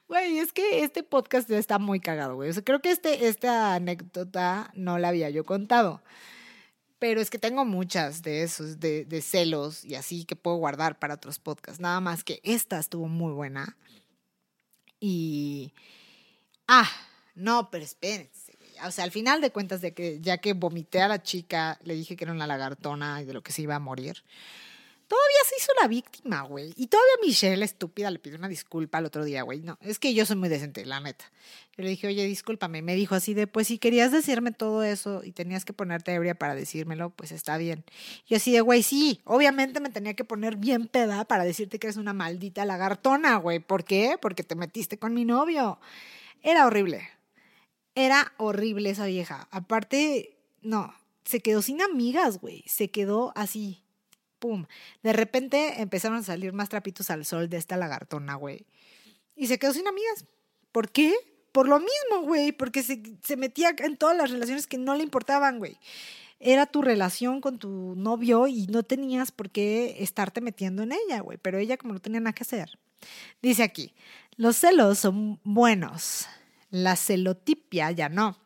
Güey, 0.09 0.38
es 0.38 0.55
que 0.55 0.85
este 0.85 1.03
podcast 1.03 1.51
está 1.51 1.79
muy 1.79 2.01
cagado, 2.01 2.37
güey. 2.37 2.48
O 2.48 2.53
sea, 2.53 2.64
creo 2.64 2.81
que 2.81 2.90
este, 2.90 3.29
esta 3.29 3.74
anécdota 3.74 4.70
no 4.74 4.98
la 4.98 5.09
había 5.09 5.29
yo 5.29 5.44
contado. 5.44 6.03
Pero 6.98 7.20
es 7.20 7.29
que 7.29 7.38
tengo 7.38 7.66
muchas 7.66 8.22
de 8.22 8.42
esos, 8.42 8.81
de, 8.81 9.05
de 9.05 9.20
celos 9.20 9.85
y 9.85 9.96
así 9.96 10.24
que 10.24 10.35
puedo 10.35 10.57
guardar 10.57 10.98
para 10.98 11.14
otros 11.14 11.38
podcasts. 11.38 11.81
Nada 11.81 12.01
más 12.01 12.24
que 12.24 12.40
esta 12.42 12.79
estuvo 12.79 13.07
muy 13.07 13.33
buena. 13.33 13.77
Y, 14.98 15.74
ah, 16.66 16.90
no, 17.35 17.70
pero 17.70 17.85
espérense. 17.85 18.47
O 18.86 18.90
sea, 18.90 19.04
al 19.04 19.10
final 19.10 19.40
de 19.40 19.50
cuentas, 19.50 19.80
de 19.80 19.92
que 19.92 20.20
ya 20.20 20.38
que 20.38 20.52
vomité 20.52 21.00
a 21.00 21.08
la 21.08 21.22
chica, 21.22 21.78
le 21.84 21.94
dije 21.94 22.16
que 22.16 22.24
era 22.24 22.32
una 22.32 22.46
lagartona 22.46 23.22
y 23.22 23.24
de 23.24 23.32
lo 23.32 23.42
que 23.42 23.52
se 23.52 23.62
iba 23.62 23.74
a 23.74 23.80
morir. 23.80 24.22
Todavía 25.08 25.38
se 25.48 25.56
hizo 25.56 25.72
la 25.80 25.88
víctima, 25.88 26.42
güey. 26.42 26.74
Y 26.76 26.88
todavía 26.88 27.14
Michelle, 27.24 27.64
estúpida, 27.64 28.10
le 28.10 28.18
pidió 28.18 28.36
una 28.36 28.46
disculpa 28.46 28.98
el 28.98 29.06
otro 29.06 29.24
día, 29.24 29.40
güey. 29.40 29.62
No, 29.62 29.78
es 29.80 29.98
que 29.98 30.12
yo 30.12 30.26
soy 30.26 30.36
muy 30.36 30.50
decente, 30.50 30.84
la 30.84 31.00
neta. 31.00 31.24
Yo 31.78 31.82
le 31.82 31.88
dije, 31.88 32.08
oye, 32.08 32.26
discúlpame. 32.26 32.82
Me 32.82 32.94
dijo 32.94 33.14
así 33.14 33.32
de, 33.32 33.46
pues 33.46 33.68
si 33.68 33.78
querías 33.78 34.12
decirme 34.12 34.52
todo 34.52 34.82
eso 34.82 35.22
y 35.24 35.32
tenías 35.32 35.64
que 35.64 35.72
ponerte 35.72 36.12
ebria 36.12 36.34
para 36.34 36.54
decírmelo, 36.54 37.08
pues 37.08 37.32
está 37.32 37.56
bien. 37.56 37.84
Y 38.26 38.34
así 38.34 38.52
de, 38.52 38.60
güey, 38.60 38.82
sí, 38.82 39.22
obviamente 39.24 39.80
me 39.80 39.88
tenía 39.88 40.12
que 40.12 40.24
poner 40.24 40.56
bien 40.56 40.88
peda 40.88 41.24
para 41.24 41.44
decirte 41.44 41.78
que 41.78 41.86
eres 41.86 41.96
una 41.96 42.12
maldita 42.12 42.66
lagartona, 42.66 43.36
güey. 43.36 43.60
¿Por 43.60 43.84
qué? 43.84 44.18
Porque 44.20 44.42
te 44.42 44.56
metiste 44.56 44.98
con 44.98 45.14
mi 45.14 45.24
novio. 45.24 45.78
Era 46.42 46.66
horrible. 46.66 47.08
Era 47.98 48.32
horrible 48.37 48.90
esa 48.90 49.06
vieja. 49.06 49.48
Aparte, 49.50 50.38
no, 50.62 50.94
se 51.24 51.40
quedó 51.40 51.62
sin 51.62 51.82
amigas, 51.82 52.40
güey. 52.40 52.62
Se 52.68 52.92
quedó 52.92 53.32
así 53.34 53.82
pum. 54.38 54.66
De 55.02 55.12
repente 55.12 55.82
empezaron 55.82 56.18
a 56.18 56.22
salir 56.22 56.52
más 56.52 56.68
trapitos 56.68 57.11
al 57.11 57.24
sol 57.24 57.48
de 57.48 57.56
esta 57.56 57.76
lagartona, 57.76 58.37
güey. 58.37 58.66
Y 59.34 59.48
se 59.48 59.58
quedó 59.58 59.72
sin 59.72 59.88
amigas. 59.88 60.26
¿Por 60.70 60.92
qué? 60.92 61.12
Por 61.50 61.66
lo 61.66 61.80
mismo, 61.80 62.22
güey, 62.22 62.52
porque 62.52 62.84
se, 62.84 63.02
se 63.24 63.37
metía 63.37 63.74
en 63.76 63.96
todas 63.96 64.16
las 64.16 64.30
relaciones 64.30 64.68
que 64.68 64.78
no 64.78 64.94
le 64.94 65.02
importaban, 65.02 65.58
güey. 65.58 65.76
Era 66.38 66.66
tu 66.66 66.82
relación 66.82 67.40
con 67.40 67.58
tu 67.58 67.96
novio 67.96 68.46
y 68.46 68.68
no 68.68 68.84
tenías 68.84 69.32
por 69.32 69.50
qué 69.50 69.96
estarte 70.04 70.40
metiendo 70.40 70.84
en 70.84 70.92
ella, 70.92 71.18
güey. 71.18 71.37
Pero 71.42 71.58
ella 71.58 71.76
como 71.76 71.94
no 71.94 72.00
tenía 72.00 72.20
nada 72.20 72.32
que 72.32 72.44
hacer. 72.44 72.78
Dice 73.42 73.64
aquí, 73.64 73.92
los 74.37 74.56
celos 74.56 75.00
son 75.00 75.40
buenos. 75.42 76.28
La 76.70 76.96
celotipia 76.96 77.90
ya 77.90 78.09
no. 78.09 78.38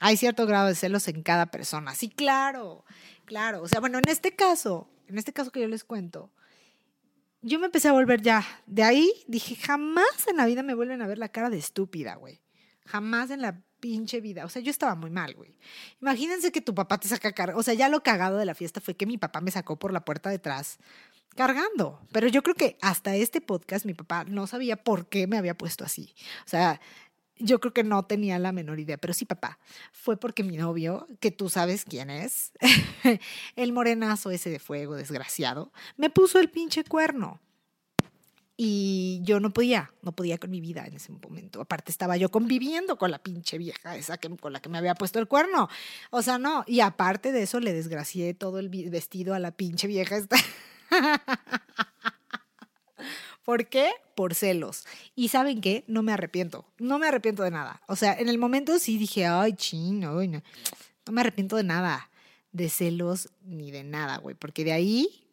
Hay 0.00 0.16
cierto 0.16 0.46
grado 0.46 0.68
de 0.68 0.74
celos 0.74 1.08
en 1.08 1.22
cada 1.22 1.46
persona. 1.46 1.94
Sí, 1.94 2.08
claro, 2.08 2.84
claro. 3.24 3.62
O 3.62 3.68
sea, 3.68 3.80
bueno, 3.80 3.98
en 3.98 4.08
este 4.08 4.34
caso, 4.34 4.90
en 5.06 5.18
este 5.18 5.32
caso 5.32 5.50
que 5.50 5.60
yo 5.60 5.68
les 5.68 5.84
cuento, 5.84 6.30
yo 7.42 7.58
me 7.58 7.66
empecé 7.66 7.88
a 7.88 7.92
volver 7.92 8.22
ya. 8.22 8.44
De 8.66 8.82
ahí 8.82 9.12
dije, 9.26 9.56
jamás 9.56 10.26
en 10.28 10.36
la 10.36 10.46
vida 10.46 10.62
me 10.62 10.74
vuelven 10.74 11.02
a 11.02 11.06
ver 11.06 11.18
la 11.18 11.28
cara 11.28 11.50
de 11.50 11.58
estúpida, 11.58 12.14
güey. 12.16 12.40
Jamás 12.86 13.30
en 13.30 13.42
la 13.42 13.62
pinche 13.80 14.20
vida. 14.20 14.44
O 14.44 14.48
sea, 14.48 14.62
yo 14.62 14.70
estaba 14.70 14.94
muy 14.94 15.10
mal, 15.10 15.34
güey. 15.34 15.56
Imagínense 16.00 16.52
que 16.52 16.60
tu 16.60 16.74
papá 16.74 16.98
te 16.98 17.08
saca 17.08 17.32
carga. 17.32 17.56
O 17.56 17.62
sea, 17.62 17.74
ya 17.74 17.88
lo 17.88 18.02
cagado 18.02 18.38
de 18.38 18.44
la 18.44 18.54
fiesta 18.54 18.80
fue 18.80 18.96
que 18.96 19.06
mi 19.06 19.18
papá 19.18 19.40
me 19.40 19.50
sacó 19.50 19.78
por 19.78 19.92
la 19.92 20.04
puerta 20.04 20.30
detrás 20.30 20.78
cargando. 21.36 22.00
Pero 22.12 22.26
yo 22.26 22.42
creo 22.42 22.56
que 22.56 22.76
hasta 22.80 23.14
este 23.14 23.40
podcast 23.40 23.86
mi 23.86 23.94
papá 23.94 24.24
no 24.24 24.46
sabía 24.46 24.76
por 24.76 25.08
qué 25.08 25.26
me 25.26 25.38
había 25.38 25.56
puesto 25.56 25.84
así. 25.84 26.14
O 26.44 26.48
sea, 26.48 26.80
yo 27.38 27.60
creo 27.60 27.72
que 27.72 27.84
no 27.84 28.04
tenía 28.04 28.38
la 28.38 28.52
menor 28.52 28.80
idea, 28.80 28.98
pero 28.98 29.14
sí, 29.14 29.24
papá, 29.24 29.58
fue 29.92 30.16
porque 30.16 30.44
mi 30.44 30.56
novio, 30.56 31.06
que 31.20 31.30
tú 31.30 31.48
sabes 31.48 31.84
quién 31.84 32.10
es, 32.10 32.52
el 33.56 33.72
morenazo 33.72 34.30
ese 34.30 34.50
de 34.50 34.58
fuego, 34.58 34.94
desgraciado, 34.94 35.72
me 35.96 36.10
puso 36.10 36.38
el 36.38 36.50
pinche 36.50 36.84
cuerno. 36.84 37.40
Y 38.60 39.20
yo 39.22 39.38
no 39.38 39.52
podía, 39.52 39.92
no 40.02 40.10
podía 40.10 40.36
con 40.36 40.50
mi 40.50 40.60
vida 40.60 40.84
en 40.84 40.94
ese 40.94 41.12
momento. 41.12 41.60
Aparte 41.60 41.92
estaba 41.92 42.16
yo 42.16 42.28
conviviendo 42.28 42.98
con 42.98 43.12
la 43.12 43.20
pinche 43.20 43.56
vieja 43.56 43.94
esa 43.94 44.18
con 44.18 44.52
la 44.52 44.58
que 44.58 44.68
me 44.68 44.78
había 44.78 44.96
puesto 44.96 45.20
el 45.20 45.28
cuerno. 45.28 45.68
O 46.10 46.22
sea, 46.22 46.38
no. 46.38 46.64
Y 46.66 46.80
aparte 46.80 47.30
de 47.30 47.44
eso 47.44 47.60
le 47.60 47.72
desgracié 47.72 48.34
todo 48.34 48.58
el 48.58 48.68
vestido 48.68 49.34
a 49.34 49.38
la 49.38 49.52
pinche 49.52 49.86
vieja 49.86 50.16
esta. 50.16 50.38
¿Por 53.48 53.66
qué? 53.68 53.92
Por 54.14 54.34
celos. 54.34 54.84
Y 55.14 55.28
¿saben 55.28 55.62
qué? 55.62 55.82
No 55.86 56.02
me 56.02 56.12
arrepiento. 56.12 56.66
No 56.76 56.98
me 56.98 57.08
arrepiento 57.08 57.42
de 57.44 57.50
nada. 57.50 57.80
O 57.86 57.96
sea, 57.96 58.12
en 58.12 58.28
el 58.28 58.36
momento 58.36 58.78
sí 58.78 58.98
dije, 58.98 59.24
ay, 59.24 59.54
chino, 59.54 60.22
no. 60.22 60.42
no 61.06 61.12
me 61.12 61.22
arrepiento 61.22 61.56
de 61.56 61.64
nada. 61.64 62.10
De 62.52 62.68
celos 62.68 63.30
ni 63.40 63.70
de 63.70 63.84
nada, 63.84 64.18
güey. 64.18 64.34
Porque 64.34 64.64
de 64.64 64.72
ahí 64.72 65.24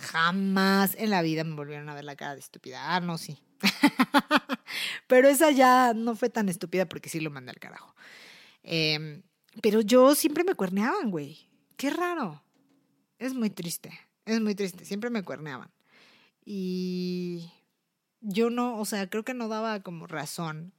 Jamás 0.00 0.96
en 0.98 1.10
la 1.10 1.22
vida 1.22 1.44
me 1.44 1.54
volvieron 1.54 1.88
a 1.88 1.94
ver 1.94 2.02
la 2.02 2.16
cara 2.16 2.34
de 2.34 2.40
estúpida. 2.40 2.96
Ah, 2.96 2.98
no, 2.98 3.18
sí. 3.18 3.38
pero 5.06 5.28
esa 5.28 5.52
ya 5.52 5.94
no 5.94 6.16
fue 6.16 6.30
tan 6.30 6.48
estúpida 6.48 6.88
porque 6.88 7.08
sí 7.08 7.20
lo 7.20 7.30
mandé 7.30 7.50
al 7.50 7.60
carajo. 7.60 7.94
Em, 8.64 9.22
pero 9.62 9.80
yo 9.80 10.16
siempre 10.16 10.42
me 10.42 10.56
cuerneaban, 10.56 11.12
güey. 11.12 11.48
Qué 11.76 11.90
raro. 11.90 12.42
Es 13.20 13.32
muy 13.32 13.48
triste. 13.48 13.96
Es 14.24 14.40
muy 14.40 14.56
triste. 14.56 14.84
Siempre 14.84 15.08
me 15.08 15.22
cuerneaban. 15.22 15.70
Y 16.50 17.52
yo 18.22 18.48
no, 18.48 18.80
o 18.80 18.86
sea, 18.86 19.10
creo 19.10 19.22
que 19.22 19.34
no 19.34 19.48
daba 19.48 19.82
como 19.82 20.06
razón. 20.06 20.72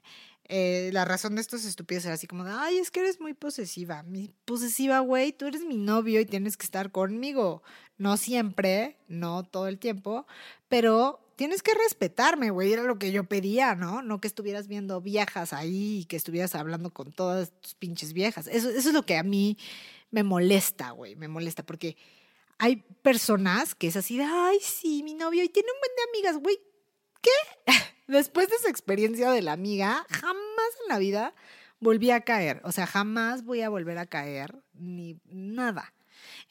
Eh, 0.46 0.90
la 0.94 1.06
razón 1.06 1.36
de 1.36 1.42
estos 1.42 1.64
estúpidos 1.64 2.06
era 2.06 2.16
así 2.16 2.26
como 2.26 2.44
de, 2.44 2.50
ay, 2.52 2.80
es 2.80 2.90
que 2.90 3.02
eres 3.02 3.22
muy 3.22 3.36
posesiva. 3.36 4.02
Mi 4.02 4.32
posesiva, 4.46 4.98
güey, 5.02 5.32
tú 5.32 5.46
eres 5.46 5.62
mi 5.62 5.78
novio 5.78 6.20
y 6.22 6.26
tienes 6.26 6.58
que 6.58 6.64
estar 6.64 6.92
conmigo. 6.92 7.62
No 8.00 8.18
siempre, 8.18 8.98
no 9.08 9.44
todo 9.44 9.68
el 9.68 9.78
tiempo, 9.78 10.26
pero 10.70 11.20
tienes 11.36 11.62
que 11.62 11.76
respetarme, 11.76 12.50
güey. 12.50 12.74
Era 12.74 12.82
lo 12.82 12.98
que 12.98 13.12
yo 13.12 13.26
pedía, 13.26 13.76
¿no? 13.76 14.02
No 14.02 14.20
que 14.20 14.28
estuvieras 14.28 14.68
viendo 14.68 15.02
viejas 15.02 15.54
ahí 15.54 16.00
y 16.00 16.06
que 16.06 16.16
estuvieras 16.16 16.56
hablando 16.56 16.92
con 16.92 17.12
todas 17.12 17.52
tus 17.62 17.76
pinches 17.76 18.14
viejas. 18.14 18.48
Eso, 18.48 18.72
eso 18.72 18.90
es 18.90 18.94
lo 18.96 19.04
que 19.04 19.18
a 19.18 19.24
mí 19.24 19.56
me 20.10 20.24
molesta, 20.24 20.90
güey. 20.90 21.16
Me 21.16 21.28
molesta 21.28 21.64
porque 21.64 21.96
hay 22.60 22.78
personas 23.02 23.74
que 23.74 23.88
es 23.88 23.96
así 23.96 24.18
de, 24.18 24.26
ay, 24.26 24.60
sí, 24.62 25.02
mi 25.04 25.16
novio 25.16 25.44
y 25.44 25.50
tiene 25.50 25.70
un 25.72 25.80
buen 25.80 25.92
de 25.96 26.30
amigas, 26.30 26.44
güey. 26.44 26.60
¿Qué? 27.22 27.74
después 28.08 28.50
de 28.50 28.56
esa 28.56 28.70
experiencia 28.70 29.32
de 29.32 29.42
la 29.42 29.54
amiga, 29.54 30.06
jamás 30.10 30.70
en 30.84 30.90
la 30.90 31.00
vida 31.00 31.34
volví 31.80 32.12
a 32.12 32.22
caer. 32.22 32.62
O 32.64 32.72
sea, 32.72 32.86
jamás 32.86 33.44
voy 33.44 33.62
a 33.62 33.70
volver 33.70 33.98
a 33.98 34.06
caer 34.06 34.56
ni 34.74 35.18
nada. 35.26 35.94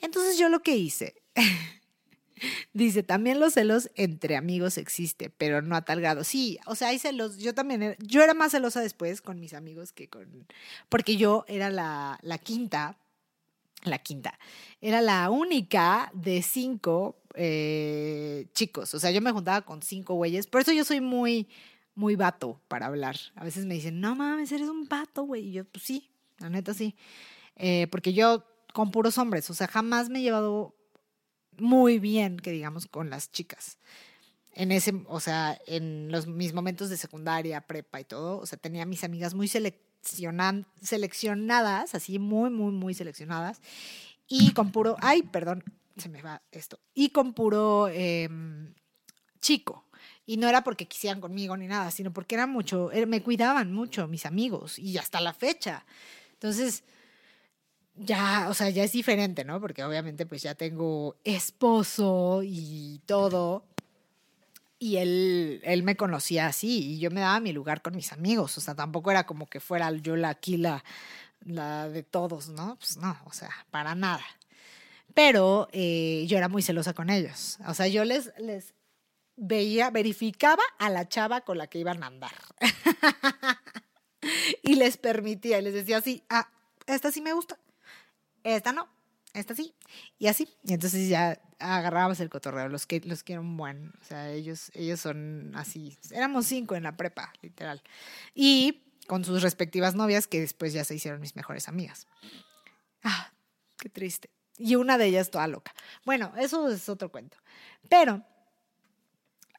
Entonces 0.01 0.39
yo 0.39 0.49
lo 0.49 0.61
que 0.61 0.77
hice, 0.77 1.23
dice, 2.73 3.03
también 3.03 3.41
los 3.41 3.55
celos 3.55 3.91
entre 3.95 4.37
amigos 4.37 4.79
existe, 4.79 5.31
pero 5.31 5.61
no 5.61 5.77
a 5.77 5.83
tal 5.83 6.01
grado. 6.01 6.25
Sí, 6.25 6.59
o 6.67 6.75
sea, 6.75 6.89
hay 6.89 6.99
celos. 6.99 7.39
Yo 7.39 7.55
también, 7.55 7.83
era, 7.83 7.97
yo 7.99 8.23
era 8.23 8.35
más 8.35 8.53
celosa 8.53 8.81
después 8.81 9.21
con 9.21 9.41
mis 9.41 9.53
amigos 9.53 9.93
que 9.93 10.09
con, 10.09 10.47
porque 10.89 11.17
yo 11.17 11.45
era 11.49 11.71
la, 11.71 12.19
la 12.23 12.39
quinta, 12.39 12.99
la 13.85 13.99
quinta, 13.99 14.39
era 14.81 15.01
la 15.01 15.31
única 15.31 16.11
de 16.15 16.43
cinco 16.43 17.17
eh, 17.35 18.47
chicos. 18.53 18.95
O 18.95 19.01
sea, 19.01 19.11
yo 19.11 19.21
me 19.21 19.33
juntaba 19.33 19.63
con 19.63 19.83
cinco 19.83 20.15
güeyes. 20.15 20.47
Por 20.47 20.61
eso 20.61 20.73
yo 20.73 20.85
soy 20.85 21.01
muy, 21.01 21.49
muy 21.95 22.17
vato 22.17 22.61
para 22.69 22.87
hablar. 22.87 23.17
A 23.37 23.45
veces 23.45 23.67
me 23.67 23.75
dicen, 23.75 24.01
no 24.01 24.17
mames, 24.17 24.51
eres 24.53 24.69
un 24.69 24.89
vato, 24.89 25.23
güey. 25.23 25.49
Y 25.49 25.53
yo, 25.53 25.65
pues 25.65 25.85
sí, 25.85 26.11
la 26.39 26.51
neta 26.51 26.75
sí. 26.75 26.97
Eh, 27.57 27.87
porque 27.91 28.13
yo 28.13 28.45
con 28.73 28.91
puros 28.91 29.19
hombres, 29.19 29.49
o 29.51 29.55
sea, 29.55 29.67
jamás 29.67 30.09
me 30.09 30.21
he 30.21 30.23
llevado 30.23 30.75
muy 31.59 31.99
bien, 31.99 32.37
que 32.39 32.51
digamos, 32.51 32.87
con 32.87 33.11
las 33.11 33.31
chicas. 33.33 33.79
En 34.53 34.73
ese, 34.73 34.93
o 35.07 35.21
sea, 35.21 35.59
en 35.67 36.11
los, 36.11 36.27
mis 36.27 36.53
momentos 36.53 36.91
de 36.91 36.97
secundaria, 36.97 37.61
prepa 37.61 38.01
y 38.01 38.05
todo, 38.05 38.39
o 38.39 38.47
sea, 38.47 38.59
tenía 38.59 38.87
mis 38.87 39.05
amigas 39.05 39.35
muy 39.35 39.49
seleccionadas, 40.03 41.95
así 41.95 42.19
muy, 42.19 42.51
muy, 42.51 42.73
muy 42.73 42.95
seleccionadas. 42.95 43.61
Y 44.27 44.53
con 44.53 44.73
puro, 44.73 44.97
ay, 45.01 45.23
perdón, 45.23 45.65
se 45.97 46.09
me 46.09 46.23
va 46.23 46.43
esto, 46.53 46.79
y 46.95 47.11
con 47.11 47.33
puro 47.33 47.89
em, 47.89 48.75
chico. 49.41 49.85
Y 50.27 50.37
no 50.37 50.49
era 50.49 50.63
porque 50.63 50.87
quisieran 50.87 51.21
conmigo 51.21 51.57
ni 51.57 51.67
nada, 51.67 51.91
sino 51.91 52.13
porque 52.13 52.35
era 52.35 52.47
mucho, 52.47 52.93
er, 52.93 53.07
me 53.07 53.23
cuidaban 53.23 53.73
mucho 53.73 54.07
mis 54.09 54.27
amigos 54.27 54.79
y 54.79 54.99
hasta 54.99 55.21
la 55.21 55.33
fecha. 55.33 55.87
Entonces, 56.35 56.85
ya, 57.95 58.47
o 58.49 58.55
sea, 58.55 58.71
ya 58.71 58.85
es 58.85 58.93
diferente, 58.93 59.45
¿no? 59.45 59.61
Porque 59.61 59.83
obviamente 59.83 60.27
pues 60.27 60.43
ya 60.43 60.55
tengo 60.55 61.17
esposo 61.25 62.43
y 62.45 63.01
todo. 63.07 63.65
Y 64.79 64.99
él, 64.99 65.61
él 65.65 65.83
me 65.83 65.97
conocía 65.97 66.47
así 66.47 66.95
y 66.95 66.99
yo 67.01 67.11
me 67.11 67.21
daba 67.21 67.41
mi 67.41 67.53
lugar 67.53 67.83
con 67.83 67.97
mis 67.97 68.13
amigos. 68.13 68.57
O 68.59 68.61
sea, 68.61 68.75
tampoco 68.75 69.11
era 69.11 69.27
como 69.27 69.47
que 69.47 69.61
fuera 69.61 69.91
yo 69.91 70.17
la 70.17 70.31
aquí 70.31 70.57
la, 70.57 70.85
de 71.45 72.03
todos, 72.03 72.49
¿no? 72.49 72.77
Pues 72.77 72.97
no, 72.97 73.19
o 73.25 73.33
sea, 73.33 73.51
para 73.71 73.95
nada 73.95 74.25
pero 75.15 75.69
eh, 75.73 76.27
yo 76.29 76.39
era 76.39 76.49
muy 76.49 76.63
celosa 76.63 76.95
con 76.95 77.11
ellos. 77.11 77.59
O 77.67 77.75
sea, 77.75 77.89
yo 77.89 78.05
les, 78.05 78.31
les 78.39 78.73
veía, 79.39 79.91
verificaba 79.91 80.63
a 80.79 80.91
la 80.91 81.09
chava 81.09 81.41
con 81.41 81.59
la 81.59 81.69
que 81.69 81.79
iban 81.79 82.03
a 82.03 82.07
andar. 82.07 82.33
y 84.63 84.75
les 84.75 84.97
permitía, 84.97 85.59
y 85.59 85.63
les 85.63 85.75
decía 85.75 85.99
así, 85.99 86.25
ah, 86.29 86.51
esta 86.87 87.11
sí 87.11 87.21
me 87.21 87.33
gusta, 87.33 87.59
esta 88.43 88.73
no, 88.73 88.89
esta 89.39 89.55
sí, 89.55 89.75
y 90.19 90.27
así. 90.27 90.49
Y 90.65 90.75
entonces 90.75 91.09
ya 91.09 91.41
agarrábamos 91.59 92.21
el 92.21 92.31
cotorreo, 92.31 92.69
los 92.69 92.87
que 92.87 93.01
los 93.01 93.23
quiero 93.23 93.43
un 93.43 93.57
buen, 93.57 93.93
o 94.01 94.05
sea, 94.05 94.31
ellos, 94.31 94.71
ellos 94.75 95.01
son 95.01 95.53
así, 95.55 95.99
éramos 96.11 96.47
cinco 96.47 96.77
en 96.77 96.85
la 96.85 96.97
prepa, 96.97 97.33
literal. 97.43 97.83
Y 98.35 98.83
con 99.07 99.25
sus 99.25 99.43
respectivas 99.43 99.95
novias, 99.95 100.27
que 100.27 100.41
después 100.41 100.73
ya 100.73 100.85
se 100.85 100.95
hicieron 100.95 101.21
mis 101.21 101.35
mejores 101.35 101.69
amigas. 101.69 102.07
Ah, 103.03 103.33
qué 103.79 103.89
triste. 103.89 104.31
Y 104.59 104.75
una 104.75 104.99
de 104.99 105.07
ellas 105.07 105.31
toda 105.31 105.47
loca. 105.47 105.73
Bueno, 106.05 106.33
eso 106.37 106.69
es 106.69 106.89
otro 106.89 107.11
cuento. 107.11 107.39
Pero 107.89 108.25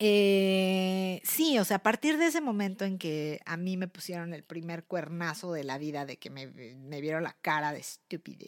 eh, 0.02 1.22
sí, 1.26 1.60
o 1.60 1.65
sea, 1.65 1.78
a 1.78 1.84
partir 1.84 2.18
de 2.18 2.28
ese 2.28 2.39
momento 2.39 2.86
en 2.86 2.98
que 2.98 3.42
a 3.46 3.58
mí 3.58 3.76
me 3.76 3.89
pusieron 3.89 4.34
el 4.34 4.44
primer 4.44 4.86
cuernazo 4.86 5.52
de 5.52 5.65
la 5.65 5.78
vida, 5.78 6.06
de 6.06 6.18
que 6.18 6.30
me, 6.30 6.48
me 6.48 7.02
vieron 7.02 7.24
la 7.24 7.36
cara 7.42 7.74
de 7.74 7.80
estúpida, 7.80 8.46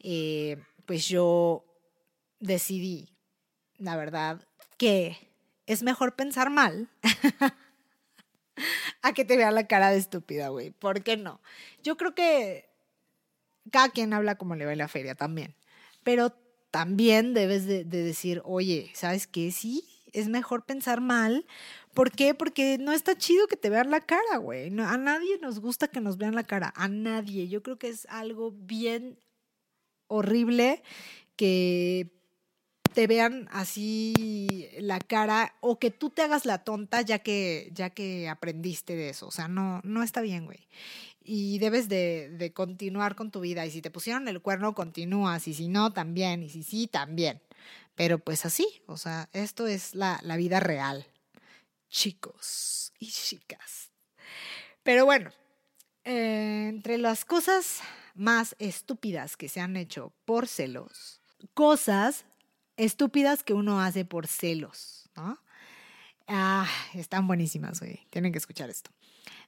eh, 0.00 0.62
pues 0.86 1.08
yo 1.08 1.64
decidí, 2.40 3.08
la 3.76 3.96
verdad, 3.96 4.46
que 4.76 5.16
es 5.66 5.82
mejor 5.82 6.16
pensar 6.16 6.50
mal 6.50 6.88
a 9.02 9.12
que 9.12 9.24
te 9.24 9.36
vean 9.36 9.54
la 9.54 9.66
cara 9.66 9.90
de 9.90 9.98
estúpida, 9.98 10.48
güey. 10.48 10.70
¿Por 10.70 11.02
qué 11.02 11.16
no? 11.16 11.40
Yo 11.82 11.96
creo 11.96 12.14
que 12.14 12.68
cada 13.70 13.90
quien 13.90 14.12
habla 14.12 14.36
como 14.36 14.54
le 14.54 14.64
va 14.64 14.72
en 14.72 14.78
la 14.78 14.88
feria 14.88 15.14
también. 15.14 15.54
Pero 16.02 16.32
también 16.70 17.34
debes 17.34 17.66
de, 17.66 17.84
decir, 17.84 18.42
oye, 18.44 18.90
¿sabes 18.94 19.26
qué? 19.26 19.52
Sí, 19.52 19.84
es 20.12 20.28
mejor 20.28 20.64
pensar 20.64 21.00
mal. 21.00 21.46
¿Por 21.94 22.12
qué? 22.12 22.34
Porque 22.34 22.78
no 22.78 22.92
está 22.92 23.16
chido 23.16 23.46
que 23.46 23.56
te 23.56 23.70
vean 23.70 23.90
la 23.90 24.00
cara, 24.00 24.38
güey. 24.38 24.68
a 24.80 24.96
nadie 24.96 25.38
nos 25.40 25.60
gusta 25.60 25.88
que 25.88 26.00
nos 26.00 26.16
vean 26.16 26.34
la 26.34 26.44
cara. 26.44 26.72
A 26.76 26.88
nadie. 26.88 27.48
Yo 27.48 27.62
creo 27.62 27.78
que 27.78 27.88
es 27.88 28.06
algo 28.06 28.52
bien 28.52 29.18
horrible 30.08 30.82
que 31.36 32.10
te 32.92 33.06
vean 33.06 33.48
así 33.52 34.68
la 34.78 34.98
cara 34.98 35.54
o 35.60 35.78
que 35.78 35.90
tú 35.90 36.10
te 36.10 36.22
hagas 36.22 36.46
la 36.46 36.64
tonta 36.64 37.02
ya 37.02 37.20
que 37.20 37.70
ya 37.72 37.90
que 37.90 38.28
aprendiste 38.28 38.96
de 38.96 39.10
eso, 39.10 39.28
o 39.28 39.30
sea, 39.30 39.46
no 39.46 39.80
no 39.84 40.02
está 40.02 40.20
bien, 40.20 40.46
güey 40.46 40.66
y 41.30 41.58
debes 41.58 41.90
de, 41.90 42.52
continuar 42.54 43.14
con 43.14 43.30
tu 43.30 43.40
vida. 43.40 43.66
Y 43.66 43.70
si 43.70 43.82
te 43.82 43.90
pusieron 43.90 44.28
el 44.28 44.40
cuerno, 44.40 44.74
continúas. 44.74 45.46
Y 45.46 45.52
si 45.52 45.68
no, 45.68 45.92
también. 45.92 46.42
Y 46.42 46.48
si 46.48 46.62
sí, 46.62 46.86
también. 46.86 47.42
Pero 47.94 48.18
pues 48.18 48.46
así, 48.46 48.66
o 48.86 48.96
sea, 48.96 49.28
esto 49.34 49.66
es 49.66 49.94
la, 49.94 50.18
vida 50.38 50.58
real, 50.58 51.06
chicos 51.90 52.94
y 52.98 53.10
chicas. 53.10 53.90
Pero 54.82 55.04
bueno, 55.04 55.30
eh, 56.04 56.68
entre 56.70 56.96
las 56.96 57.26
cosas 57.26 57.80
más 58.18 58.56
estúpidas 58.58 59.36
que 59.36 59.48
se 59.48 59.60
han 59.60 59.76
hecho 59.76 60.12
por 60.24 60.48
celos, 60.48 61.20
cosas 61.54 62.24
estúpidas 62.76 63.42
que 63.42 63.54
uno 63.54 63.80
hace 63.80 64.04
por 64.04 64.26
celos, 64.26 65.08
¿no? 65.16 65.38
Ah, 66.26 66.68
están 66.94 67.26
buenísimas, 67.26 67.80
güey. 67.80 68.00
Tienen 68.10 68.32
que 68.32 68.38
escuchar 68.38 68.68
esto. 68.68 68.90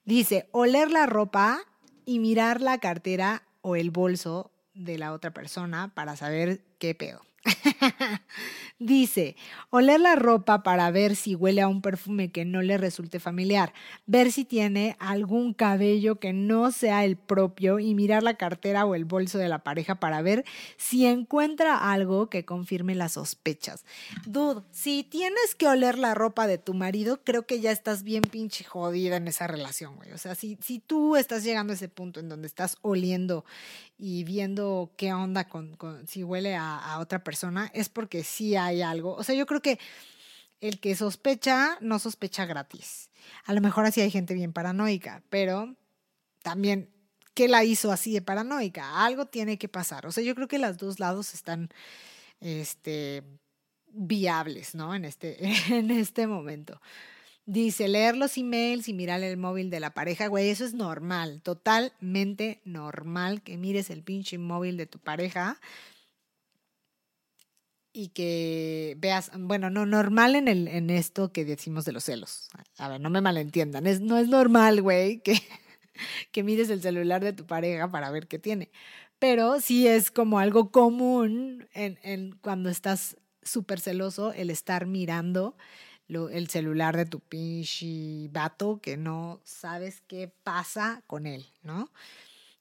Dice, 0.04 0.48
oler 0.52 0.90
la 0.90 1.06
ropa 1.06 1.60
y 2.06 2.18
mirar 2.18 2.60
la 2.62 2.78
cartera 2.78 3.42
o 3.60 3.76
el 3.76 3.90
bolso 3.90 4.50
de 4.74 4.96
la 4.96 5.12
otra 5.12 5.32
persona 5.32 5.92
para 5.94 6.16
saber 6.16 6.64
qué 6.78 6.94
pedo. 6.94 7.20
Dice, 8.78 9.36
oler 9.70 10.00
la 10.00 10.16
ropa 10.16 10.62
para 10.62 10.90
ver 10.90 11.16
si 11.16 11.34
huele 11.34 11.60
a 11.60 11.68
un 11.68 11.82
perfume 11.82 12.30
que 12.30 12.44
no 12.44 12.62
le 12.62 12.78
resulte 12.78 13.20
familiar, 13.20 13.72
ver 14.06 14.32
si 14.32 14.44
tiene 14.44 14.96
algún 14.98 15.54
cabello 15.54 16.18
que 16.18 16.32
no 16.32 16.70
sea 16.70 17.04
el 17.04 17.16
propio 17.16 17.78
y 17.78 17.94
mirar 17.94 18.22
la 18.22 18.34
cartera 18.34 18.84
o 18.84 18.94
el 18.94 19.04
bolso 19.04 19.38
de 19.38 19.48
la 19.48 19.62
pareja 19.62 19.96
para 19.96 20.22
ver 20.22 20.44
si 20.76 21.06
encuentra 21.06 21.92
algo 21.92 22.30
que 22.30 22.44
confirme 22.44 22.94
las 22.94 23.12
sospechas. 23.12 23.84
Dude, 24.26 24.62
si 24.70 25.04
tienes 25.04 25.54
que 25.54 25.68
oler 25.68 25.98
la 25.98 26.14
ropa 26.14 26.46
de 26.46 26.58
tu 26.58 26.74
marido, 26.74 27.20
creo 27.24 27.46
que 27.46 27.60
ya 27.60 27.72
estás 27.72 28.02
bien 28.02 28.22
pinche 28.22 28.64
jodida 28.64 29.16
en 29.16 29.28
esa 29.28 29.46
relación, 29.46 29.96
güey. 29.96 30.12
O 30.12 30.18
sea, 30.18 30.34
si, 30.34 30.58
si 30.62 30.78
tú 30.78 31.16
estás 31.16 31.44
llegando 31.44 31.72
a 31.72 31.76
ese 31.76 31.88
punto 31.88 32.20
en 32.20 32.28
donde 32.28 32.46
estás 32.46 32.76
oliendo 32.82 33.44
y 33.98 34.24
viendo 34.24 34.90
qué 34.96 35.12
onda 35.12 35.46
con, 35.46 35.76
si 36.06 36.24
huele 36.24 36.56
a, 36.56 36.78
a 36.78 36.98
otra 37.00 37.22
persona, 37.22 37.29
es 37.74 37.88
porque 37.88 38.24
sí 38.24 38.56
hay 38.56 38.70
hay 38.70 38.82
algo. 38.82 39.14
O 39.14 39.24
sea, 39.24 39.34
yo 39.34 39.46
creo 39.46 39.60
que 39.60 39.78
el 40.60 40.80
que 40.80 40.94
sospecha 40.94 41.78
no 41.80 41.98
sospecha 41.98 42.46
gratis. 42.46 43.10
A 43.44 43.52
lo 43.52 43.60
mejor 43.60 43.84
así 43.86 44.00
hay 44.00 44.10
gente 44.10 44.34
bien 44.34 44.52
paranoica, 44.52 45.22
pero 45.28 45.74
también, 46.42 46.90
¿qué 47.34 47.48
la 47.48 47.64
hizo 47.64 47.92
así 47.92 48.12
de 48.12 48.22
paranoica? 48.22 49.04
Algo 49.04 49.26
tiene 49.26 49.58
que 49.58 49.68
pasar. 49.68 50.06
O 50.06 50.12
sea, 50.12 50.22
yo 50.22 50.34
creo 50.34 50.48
que 50.48 50.58
los 50.58 50.76
dos 50.76 51.00
lados 51.00 51.34
están 51.34 51.70
este, 52.40 53.22
viables, 53.88 54.74
¿no? 54.74 54.94
En 54.94 55.04
este, 55.04 55.38
en 55.74 55.90
este 55.90 56.26
momento. 56.26 56.80
Dice, 57.46 57.88
leer 57.88 58.16
los 58.16 58.36
emails 58.36 58.86
y 58.88 58.92
mirar 58.92 59.22
el 59.22 59.36
móvil 59.36 59.70
de 59.70 59.80
la 59.80 59.92
pareja, 59.92 60.28
güey, 60.28 60.50
eso 60.50 60.64
es 60.64 60.74
normal, 60.74 61.40
totalmente 61.42 62.60
normal 62.64 63.42
que 63.42 63.56
mires 63.56 63.90
el 63.90 64.04
pinche 64.04 64.38
móvil 64.38 64.76
de 64.76 64.86
tu 64.86 65.00
pareja 65.00 65.58
y 67.92 68.08
que 68.08 68.96
veas, 68.98 69.30
bueno, 69.36 69.70
no 69.70 69.86
normal 69.86 70.36
en 70.36 70.48
el 70.48 70.68
en 70.68 70.90
esto 70.90 71.32
que 71.32 71.44
decimos 71.44 71.84
de 71.84 71.92
los 71.92 72.04
celos. 72.04 72.48
A 72.78 72.88
ver, 72.88 73.00
no 73.00 73.10
me 73.10 73.20
malentiendan, 73.20 73.86
es 73.86 74.00
no 74.00 74.16
es 74.18 74.28
normal, 74.28 74.82
güey, 74.82 75.20
que 75.20 75.34
que 76.32 76.42
mires 76.42 76.70
el 76.70 76.82
celular 76.82 77.22
de 77.22 77.32
tu 77.32 77.46
pareja 77.46 77.90
para 77.90 78.10
ver 78.10 78.28
qué 78.28 78.38
tiene. 78.38 78.70
Pero 79.18 79.60
sí 79.60 79.86
es 79.86 80.10
como 80.10 80.38
algo 80.38 80.70
común 80.70 81.68
en, 81.74 81.98
en 82.02 82.32
cuando 82.40 82.70
estás 82.70 83.16
súper 83.42 83.80
celoso 83.80 84.32
el 84.32 84.50
estar 84.50 84.86
mirando 84.86 85.56
lo, 86.08 86.28
el 86.28 86.48
celular 86.48 86.96
de 86.96 87.06
tu 87.06 87.20
pinche 87.20 88.28
vato 88.30 88.80
que 88.80 88.96
no 88.96 89.40
sabes 89.44 90.02
qué 90.06 90.32
pasa 90.42 91.02
con 91.06 91.26
él, 91.26 91.46
¿no? 91.62 91.90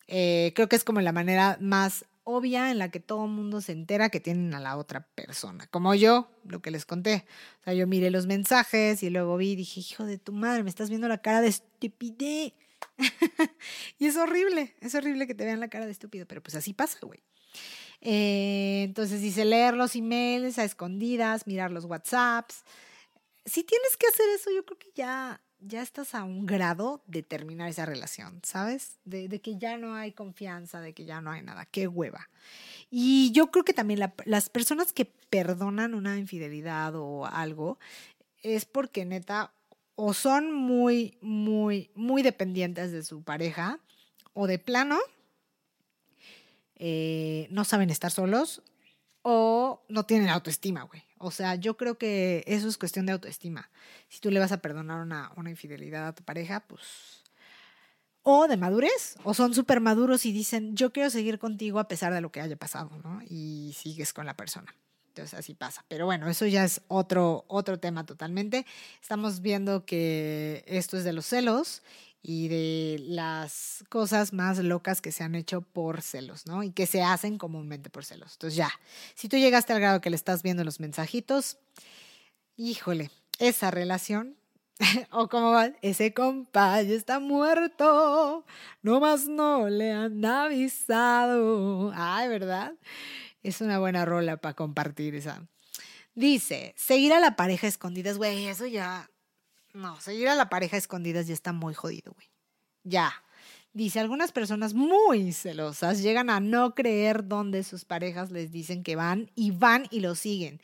Eh, 0.08 0.54
creo 0.56 0.68
que 0.68 0.76
es 0.76 0.84
como 0.84 1.02
la 1.02 1.12
manera 1.12 1.58
más 1.62 2.06
obvia 2.30 2.72
en 2.72 2.78
la 2.78 2.90
que 2.90 3.00
todo 3.00 3.26
el 3.26 3.32
mundo 3.32 3.62
se 3.62 3.72
entera 3.72 4.10
que 4.10 4.20
tienen 4.20 4.54
a 4.54 4.60
la 4.60 4.78
otra 4.78 5.08
persona. 5.16 5.68
Como 5.68 5.94
yo, 5.96 6.30
lo 6.46 6.62
que 6.62 6.72
les 6.72 6.86
conté. 6.86 7.26
O 7.62 7.64
sea, 7.66 7.74
yo 7.74 7.88
miré 7.88 8.12
los 8.12 8.26
mensajes 8.26 9.04
y 9.04 9.10
luego 9.10 9.38
vi 9.38 9.52
y 9.52 9.56
dije, 9.56 9.80
hijo 9.80 10.06
de 10.06 10.18
tu 10.18 10.32
madre, 10.32 10.64
me 10.64 10.70
estás 10.70 10.90
viendo 10.90 11.08
la 11.08 11.20
cara 11.20 11.42
de 11.42 11.48
estupidez. 11.48 12.54
y 14.00 14.06
es 14.06 14.16
horrible, 14.16 14.74
es 14.80 14.96
horrible 14.96 15.28
que 15.28 15.36
te 15.36 15.46
vean 15.46 15.60
la 15.60 15.70
cara 15.70 15.86
de 15.86 15.92
estúpido, 15.92 16.26
pero 16.26 16.42
pues 16.42 16.56
así 16.56 16.74
pasa, 16.74 17.00
güey. 17.02 17.22
Eh, 18.02 18.84
entonces 18.84 19.22
dice 19.22 19.44
leer 19.44 19.74
los 19.74 19.96
emails 19.96 20.58
a 20.58 20.64
escondidas, 20.64 21.48
mirar 21.48 21.72
los 21.72 21.86
WhatsApps. 21.86 22.64
Si 23.46 23.64
tienes 23.64 23.98
que 23.98 24.08
hacer 24.08 24.30
eso, 24.30 24.52
yo 24.52 24.64
creo 24.66 24.78
que 24.78 24.92
ya 24.96 25.42
ya 25.60 25.82
estás 25.82 26.16
a 26.16 26.24
un 26.24 26.46
grado 26.46 27.04
de 27.08 27.24
terminar 27.24 27.70
esa 27.70 27.86
relación, 27.86 28.40
¿sabes? 28.44 29.00
De, 29.06 29.28
que 29.42 29.58
ya 29.58 29.78
no 29.78 29.96
hay 29.96 30.14
confianza, 30.14 30.82
de 30.82 30.94
que 30.94 31.06
ya 31.06 31.22
no 31.22 31.32
hay 31.32 31.42
nada. 31.42 31.66
Qué 31.66 31.88
hueva. 31.88 32.30
Y 32.90 33.32
yo 33.32 33.52
creo 33.52 33.66
que 33.66 33.74
también 33.74 34.00
las 34.26 34.50
personas 34.50 34.94
que 34.94 35.06
perdonan 35.06 35.94
una 35.94 36.18
infidelidad 36.18 36.96
o 36.96 37.26
algo 37.26 37.78
es 38.42 38.66
porque 38.66 39.06
neta 39.06 39.54
o 39.96 40.14
son 40.14 40.54
muy, 40.54 41.18
muy, 41.22 41.92
muy 41.94 42.24
dependientes 42.24 42.92
de 42.92 43.04
su 43.04 43.22
pareja 43.22 43.80
o 44.34 44.48
de 44.48 44.58
plano 44.60 44.98
eh, 46.76 47.48
no 47.52 47.66
saben 47.66 47.90
estar 47.90 48.10
solos 48.10 48.64
o 49.22 49.84
no 49.90 50.06
tienen 50.06 50.30
autoestima, 50.30 50.84
güey. 50.84 51.04
O 51.20 51.32
sea, 51.32 51.56
yo 51.56 51.78
creo 51.78 51.98
que 51.98 52.44
eso 52.48 52.68
es 52.68 52.78
cuestión 52.78 53.06
de 53.06 53.12
autoestima. 53.12 53.70
Si 54.08 54.20
tú 54.20 54.32
le 54.32 54.40
vas 54.40 54.52
a 54.52 54.62
perdonar 54.62 55.02
una, 55.02 55.32
una 55.36 55.50
infidelidad 55.50 56.08
a 56.08 56.16
tu 56.16 56.24
pareja, 56.24 56.62
pues... 56.62 57.24
O 58.24 58.48
de 58.48 58.58
madurez, 58.58 59.16
o 59.24 59.34
son 59.34 59.54
súper 59.54 59.80
maduros 59.80 60.26
y 60.26 60.32
dicen, 60.32 60.76
yo 60.76 60.92
quiero 60.92 61.10
seguir 61.10 61.40
contigo 61.40 61.80
a 61.80 61.88
pesar 61.88 62.14
de 62.14 62.22
lo 62.22 62.32
que 62.32 62.42
haya 62.42 62.56
pasado, 62.58 62.92
¿no? 63.04 63.22
Y 63.30 63.76
sigues 63.78 64.14
con 64.14 64.26
la 64.26 64.36
persona. 64.36 64.76
Entonces 65.10 65.38
así 65.38 65.54
pasa. 65.54 65.84
Pero 65.88 66.06
bueno, 66.06 66.30
eso 66.30 66.46
ya 66.46 66.64
es 66.64 66.82
otro, 66.88 67.46
otro 67.48 67.80
tema 67.80 68.06
totalmente. 68.06 68.66
Estamos 69.02 69.42
viendo 69.42 69.86
que 69.86 70.64
esto 70.68 70.98
es 70.98 71.04
de 71.04 71.14
los 71.14 71.26
celos 71.26 71.82
y 72.22 72.50
de 72.50 72.98
las 73.08 73.84
cosas 73.90 74.34
más 74.34 74.60
locas 74.60 75.02
que 75.02 75.12
se 75.12 75.24
han 75.24 75.36
hecho 75.36 75.62
por 75.62 76.02
celos, 76.02 76.46
¿no? 76.46 76.64
Y 76.64 76.72
que 76.72 76.86
se 76.86 77.02
hacen 77.02 77.38
comúnmente 77.38 77.90
por 77.90 78.04
celos. 78.04 78.34
Entonces 78.34 78.58
ya, 78.58 78.72
si 79.16 79.30
tú 79.30 79.38
llegaste 79.38 79.74
al 79.74 79.80
grado 79.80 80.02
que 80.02 80.10
le 80.10 80.16
estás 80.16 80.44
viendo 80.44 80.64
los 80.64 80.80
mensajitos, 80.80 81.58
híjole, 82.58 83.10
esa 83.40 83.72
relación, 83.72 84.36
o 85.12 85.30
como 85.30 85.52
va, 85.52 85.72
ese 85.82 86.14
compa 86.14 86.82
ya 86.82 86.96
está 86.96 87.20
muerto, 87.20 88.46
no 88.82 89.00
más 89.00 89.28
no 89.28 89.70
le 89.70 89.92
han 89.92 90.24
avisado. 90.26 91.92
Ay, 91.96 92.28
¿verdad? 92.28 92.74
Es 93.44 93.62
una 93.62 93.80
buena 93.80 94.04
rola 94.06 94.38
para 94.38 94.56
compartir 94.56 95.16
esa. 95.16 95.48
Dice, 96.16 96.74
seguir 96.78 97.14
a 97.14 97.22
la 97.22 97.38
pareja 97.38 97.68
escondidas, 97.68 98.18
güey, 98.18 98.48
eso 98.48 98.66
ya 98.68 99.10
no, 99.74 100.00
seguir 100.02 100.28
a 100.30 100.36
la 100.36 100.50
pareja 100.50 100.78
escondidas 100.78 101.28
ya 101.28 101.34
está 101.34 101.54
muy 101.54 101.74
jodido, 101.74 102.14
güey. 102.14 102.28
Ya. 102.84 103.14
Dice, 103.72 104.00
algunas 104.00 104.32
personas 104.32 104.74
muy 104.74 105.32
celosas 105.32 106.02
llegan 106.02 106.30
a 106.30 106.40
no 106.40 106.74
creer 106.74 107.28
dónde 107.28 107.64
sus 107.64 107.86
parejas 107.86 108.32
les 108.32 108.52
dicen 108.52 108.84
que 108.84 108.96
van 108.96 109.32
y 109.36 109.52
van 109.52 109.86
y 109.92 110.00
lo 110.00 110.16
siguen. 110.16 110.60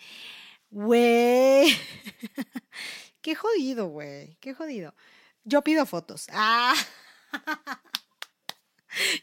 Güey. 0.72 1.68
Qué 3.22 3.36
jodido, 3.36 3.88
güey. 3.88 4.36
Qué 4.40 4.54
jodido. 4.54 4.96
Yo 5.44 5.62
pido 5.64 5.86
fotos. 5.86 6.28
Ah. 6.32 6.74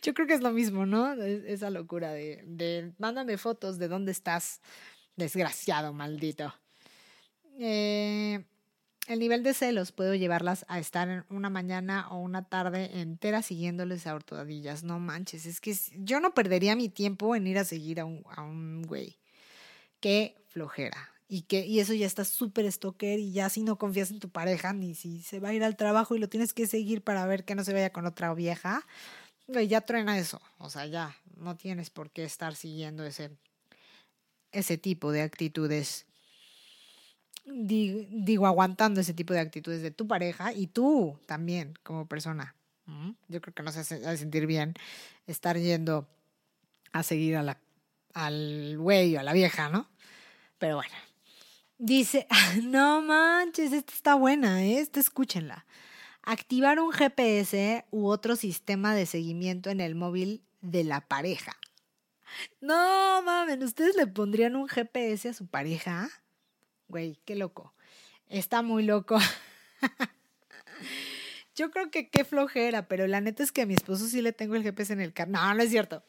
Yo 0.02 0.14
creo 0.14 0.26
que 0.26 0.34
es 0.34 0.42
lo 0.42 0.52
mismo, 0.52 0.86
¿no? 0.86 1.12
Esa 1.14 1.70
locura 1.70 2.12
de, 2.12 2.42
de 2.46 2.92
mándame 2.98 3.36
fotos 3.38 3.78
de 3.78 3.88
dónde 3.88 4.12
estás, 4.12 4.60
desgraciado, 5.16 5.92
maldito. 5.92 6.54
Eh, 7.58 8.44
el 9.08 9.18
nivel 9.18 9.42
de 9.42 9.52
celos 9.52 9.92
puedo 9.92 10.14
llevarlas 10.14 10.64
a 10.68 10.78
estar 10.78 11.26
una 11.28 11.50
mañana 11.50 12.08
o 12.10 12.18
una 12.18 12.44
tarde 12.44 13.00
entera 13.00 13.42
siguiéndoles 13.42 14.06
a 14.06 14.14
hortadillas. 14.14 14.84
No 14.84 15.00
manches, 15.00 15.46
es 15.46 15.60
que 15.60 15.76
yo 15.96 16.20
no 16.20 16.34
perdería 16.34 16.76
mi 16.76 16.88
tiempo 16.88 17.34
en 17.34 17.46
ir 17.46 17.58
a 17.58 17.64
seguir 17.64 18.00
a 18.00 18.04
un, 18.04 18.82
güey. 18.82 19.18
Qué 20.00 20.36
flojera. 20.48 21.10
Y, 21.28 21.42
que, 21.42 21.66
y 21.66 21.80
eso 21.80 21.94
ya 21.94 22.06
está 22.06 22.24
súper 22.24 22.70
stalker 22.70 23.18
y 23.18 23.32
ya 23.32 23.48
si 23.48 23.62
no 23.62 23.78
confías 23.78 24.10
en 24.10 24.20
tu 24.20 24.28
pareja, 24.28 24.72
ni 24.72 24.94
si 24.94 25.22
se 25.22 25.40
va 25.40 25.48
a 25.48 25.54
ir 25.54 25.64
al 25.64 25.76
trabajo 25.76 26.14
y 26.14 26.18
lo 26.18 26.28
tienes 26.28 26.52
que 26.52 26.66
seguir 26.66 27.02
para 27.02 27.26
ver 27.26 27.44
que 27.44 27.54
no 27.54 27.64
se 27.64 27.72
vaya 27.72 27.90
con 27.90 28.06
otra 28.06 28.34
vieja, 28.34 28.86
ya 29.48 29.80
truena 29.80 30.18
eso. 30.18 30.40
O 30.58 30.68
sea, 30.70 30.86
ya 30.86 31.16
no 31.36 31.56
tienes 31.56 31.90
por 31.90 32.10
qué 32.10 32.24
estar 32.24 32.54
siguiendo 32.54 33.04
ese, 33.04 33.30
ese 34.52 34.76
tipo 34.76 35.10
de 35.10 35.22
actitudes 35.22 36.06
digo, 37.44 38.46
aguantando 38.46 39.00
ese 39.00 39.14
tipo 39.14 39.32
de 39.34 39.40
actitudes 39.40 39.82
de 39.82 39.90
tu 39.90 40.06
pareja 40.06 40.52
y 40.52 40.66
tú 40.66 41.18
también 41.26 41.74
como 41.82 42.06
persona. 42.06 42.54
Yo 43.28 43.40
creo 43.40 43.54
que 43.54 43.62
no 43.62 43.72
se 43.72 43.80
hace 43.80 44.16
sentir 44.16 44.46
bien 44.46 44.74
estar 45.26 45.56
yendo 45.56 46.08
a 46.92 47.02
seguir 47.02 47.36
a 47.36 47.58
al 48.14 48.76
güey 48.78 49.16
o 49.16 49.20
a 49.20 49.22
la 49.22 49.32
vieja, 49.32 49.70
¿no? 49.70 49.88
Pero 50.58 50.76
bueno. 50.76 50.94
Dice, 51.78 52.26
no 52.62 53.02
manches, 53.02 53.72
esta 53.72 53.92
está 53.92 54.14
buena, 54.14 54.62
¿eh? 54.62 54.78
Esta 54.78 55.00
escúchenla. 55.00 55.66
Activar 56.22 56.78
un 56.78 56.92
GPS 56.92 57.84
u 57.90 58.06
otro 58.06 58.36
sistema 58.36 58.94
de 58.94 59.06
seguimiento 59.06 59.70
en 59.70 59.80
el 59.80 59.94
móvil 59.94 60.44
de 60.60 60.84
la 60.84 61.00
pareja. 61.00 61.56
No 62.60 63.22
mames, 63.22 63.62
¿ustedes 63.62 63.96
le 63.96 64.06
pondrían 64.06 64.54
un 64.54 64.68
GPS 64.68 65.30
a 65.30 65.34
su 65.34 65.46
pareja? 65.46 66.08
Güey, 66.92 67.18
qué 67.24 67.36
loco. 67.36 67.72
Está 68.28 68.60
muy 68.60 68.82
loco. 68.82 69.16
Yo 71.56 71.70
creo 71.70 71.90
que 71.90 72.10
qué 72.10 72.22
flojera, 72.22 72.86
pero 72.86 73.06
la 73.06 73.22
neta 73.22 73.42
es 73.42 73.50
que 73.50 73.62
a 73.62 73.66
mi 73.66 73.72
esposo 73.72 74.04
sí 74.06 74.20
le 74.20 74.34
tengo 74.34 74.56
el 74.56 74.62
GPS 74.62 74.92
en 74.92 75.00
el 75.00 75.14
carro. 75.14 75.30
No, 75.30 75.54
no 75.54 75.62
es 75.62 75.70
cierto. 75.70 76.04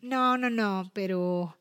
No, 0.00 0.38
no, 0.38 0.48
no, 0.48 0.90
pero 0.94 1.58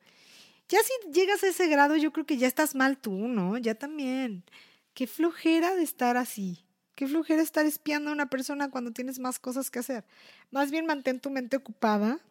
ya 0.70 0.80
si 0.84 1.12
llegas 1.12 1.44
a 1.44 1.50
ese 1.50 1.68
grado, 1.68 1.98
yo 1.98 2.14
creo 2.14 2.26
que 2.26 2.38
ya 2.38 2.48
estás 2.48 2.76
mal 2.76 2.98
tú, 2.98 3.12
¿no? 3.12 3.58
Ya 3.58 3.76
también. 3.76 4.46
Qué 4.94 5.06
flojera 5.06 5.76
de 5.76 5.84
estar 5.84 6.16
así. 6.16 6.66
Qué 6.96 7.10
flojera 7.10 7.42
estar 7.42 7.66
espiando 7.66 8.10
a 8.10 8.14
una 8.14 8.30
persona 8.30 8.72
cuando 8.72 8.92
tienes 8.92 9.20
más 9.20 9.38
cosas 9.38 9.70
que 9.70 9.80
hacer. 9.80 10.06
Más 10.50 10.72
bien 10.72 10.86
mantén 10.86 11.20
tu 11.20 11.30
mente 11.30 11.58
ocupada 11.58 12.22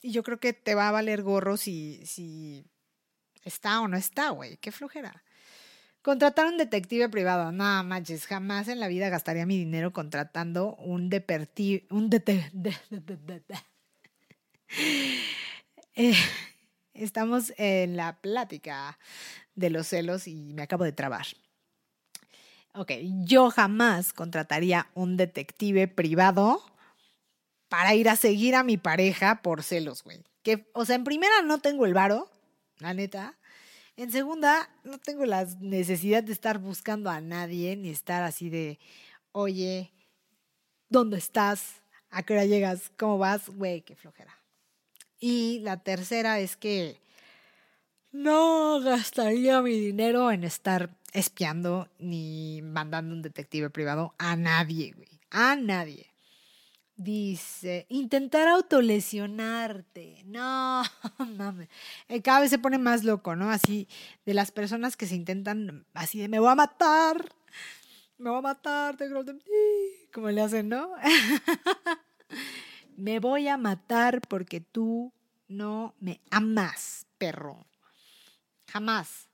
y 0.00 0.12
yo 0.12 0.22
creo 0.22 0.40
que 0.40 0.54
te 0.54 0.74
va 0.74 0.88
a 0.88 0.92
valer 0.92 1.22
gorro 1.22 1.58
si, 1.58 2.00
si 2.06 2.64
¿Está 3.44 3.80
o 3.80 3.88
no 3.88 3.96
está, 3.96 4.30
güey? 4.30 4.56
Qué 4.58 4.72
flojera. 4.72 5.22
Contratar 6.02 6.46
un 6.46 6.56
detective 6.56 7.08
privado. 7.08 7.52
No 7.52 7.84
manches, 7.84 8.26
jamás 8.26 8.68
en 8.68 8.80
la 8.80 8.88
vida 8.88 9.10
gastaría 9.10 9.44
mi 9.44 9.58
dinero 9.58 9.92
contratando 9.92 10.74
un 10.76 11.10
deperti 11.10 11.86
un 11.90 12.10
detective. 12.10 12.76
Eh, 15.96 16.14
estamos 16.94 17.52
en 17.56 17.96
la 17.96 18.20
plática 18.20 18.96
de 19.56 19.68
los 19.68 19.88
celos 19.88 20.28
y 20.28 20.54
me 20.54 20.62
acabo 20.62 20.84
de 20.84 20.92
trabar. 20.92 21.26
Ok, 22.74 22.92
yo 23.24 23.50
jamás 23.50 24.12
contrataría 24.12 24.86
un 24.94 25.16
detective 25.16 25.88
privado 25.88 26.62
para 27.68 27.94
ir 27.96 28.08
a 28.08 28.16
seguir 28.16 28.54
a 28.54 28.62
mi 28.62 28.76
pareja 28.76 29.42
por 29.42 29.64
celos, 29.64 30.04
güey. 30.04 30.22
Que, 30.42 30.70
o 30.72 30.84
sea, 30.84 30.94
en 30.94 31.04
primera 31.04 31.42
no 31.42 31.58
tengo 31.58 31.84
el 31.84 31.94
varo, 31.94 32.30
la 32.80 32.94
neta. 32.94 33.38
En 33.96 34.10
segunda, 34.10 34.68
no 34.84 34.98
tengo 34.98 35.26
la 35.26 35.44
necesidad 35.60 36.22
de 36.22 36.32
estar 36.32 36.58
buscando 36.58 37.10
a 37.10 37.20
nadie, 37.20 37.76
ni 37.76 37.90
estar 37.90 38.22
así 38.22 38.48
de, 38.48 38.78
oye, 39.32 39.92
¿dónde 40.88 41.18
estás? 41.18 41.82
¿A 42.10 42.22
qué 42.22 42.32
hora 42.32 42.44
llegas? 42.44 42.90
¿Cómo 42.96 43.18
vas? 43.18 43.48
Güey, 43.48 43.82
qué 43.82 43.94
flojera. 43.94 44.36
Y 45.18 45.60
la 45.60 45.82
tercera 45.82 46.40
es 46.40 46.56
que 46.56 47.00
no 48.10 48.80
gastaría 48.80 49.60
mi 49.60 49.78
dinero 49.78 50.32
en 50.32 50.44
estar 50.44 50.96
espiando 51.12 51.88
ni 51.98 52.62
mandando 52.62 53.14
un 53.14 53.22
detective 53.22 53.70
privado 53.70 54.14
a 54.18 54.34
nadie, 54.36 54.92
güey. 54.92 55.20
A 55.30 55.56
nadie. 55.56 56.09
Dice, 57.02 57.86
intentar 57.88 58.46
autolesionarte. 58.46 60.22
No, 60.26 60.82
mames. 61.38 61.70
Eh, 62.08 62.20
cada 62.20 62.40
vez 62.40 62.50
se 62.50 62.58
pone 62.58 62.76
más 62.76 63.04
loco, 63.04 63.36
¿no? 63.36 63.50
Así, 63.50 63.88
de 64.26 64.34
las 64.34 64.52
personas 64.52 64.98
que 64.98 65.06
se 65.06 65.14
intentan, 65.14 65.86
así 65.94 66.18
de, 66.18 66.28
me 66.28 66.38
voy 66.38 66.50
a 66.50 66.54
matar. 66.54 67.32
Me 68.18 68.28
voy 68.28 68.40
a 68.40 68.42
matar, 68.42 68.98
te 68.98 69.08
como 70.12 70.28
le 70.28 70.42
hacen, 70.42 70.68
¿no? 70.68 70.90
me 72.98 73.18
voy 73.18 73.48
a 73.48 73.56
matar 73.56 74.20
porque 74.20 74.60
tú 74.60 75.10
no 75.48 75.94
me 76.00 76.20
amas, 76.30 77.06
perro. 77.16 77.66
Jamás. 78.66 79.30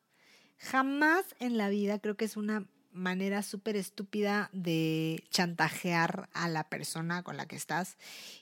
Jamás 0.58 1.24
en 1.40 1.58
la 1.58 1.68
vida 1.68 1.98
creo 1.98 2.16
que 2.16 2.26
es 2.26 2.36
una 2.36 2.64
manera 2.96 3.42
súper 3.42 3.76
estúpida 3.76 4.50
de 4.52 5.22
chantajear 5.30 6.28
a 6.32 6.48
la 6.48 6.68
persona 6.68 7.22
con 7.22 7.36
la 7.36 7.46
que 7.46 7.56
estás. 7.56 7.96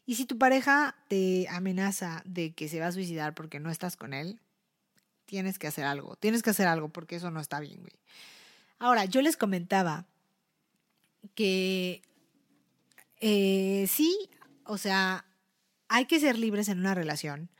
Y 0.06 0.14
si 0.14 0.24
tu 0.24 0.38
pareja 0.38 0.96
te 1.08 1.46
amenaza 1.48 2.22
de 2.24 2.54
que 2.54 2.68
se 2.68 2.80
va 2.80 2.86
a 2.86 2.92
suicidar 2.92 3.34
porque 3.34 3.60
no 3.60 3.70
estás 3.70 3.96
con 3.96 4.14
él, 4.14 4.40
tienes 5.26 5.58
que 5.58 5.66
hacer 5.66 5.84
algo. 5.84 6.16
Tienes 6.16 6.42
que 6.42 6.50
hacer 6.50 6.66
algo 6.66 6.88
porque 6.88 7.16
eso 7.16 7.30
no 7.30 7.40
está 7.40 7.60
bien, 7.60 7.80
güey. 7.80 7.98
Ahora, 8.78 9.04
yo 9.04 9.22
les 9.22 9.36
comentaba 9.36 10.06
que 11.34 12.02
eh, 13.20 13.86
sí, 13.88 14.28
o 14.64 14.78
sea, 14.78 15.24
hay 15.88 16.06
que 16.06 16.20
ser 16.20 16.38
libres 16.38 16.68
en 16.68 16.80
una 16.80 16.94
relación, 16.94 17.50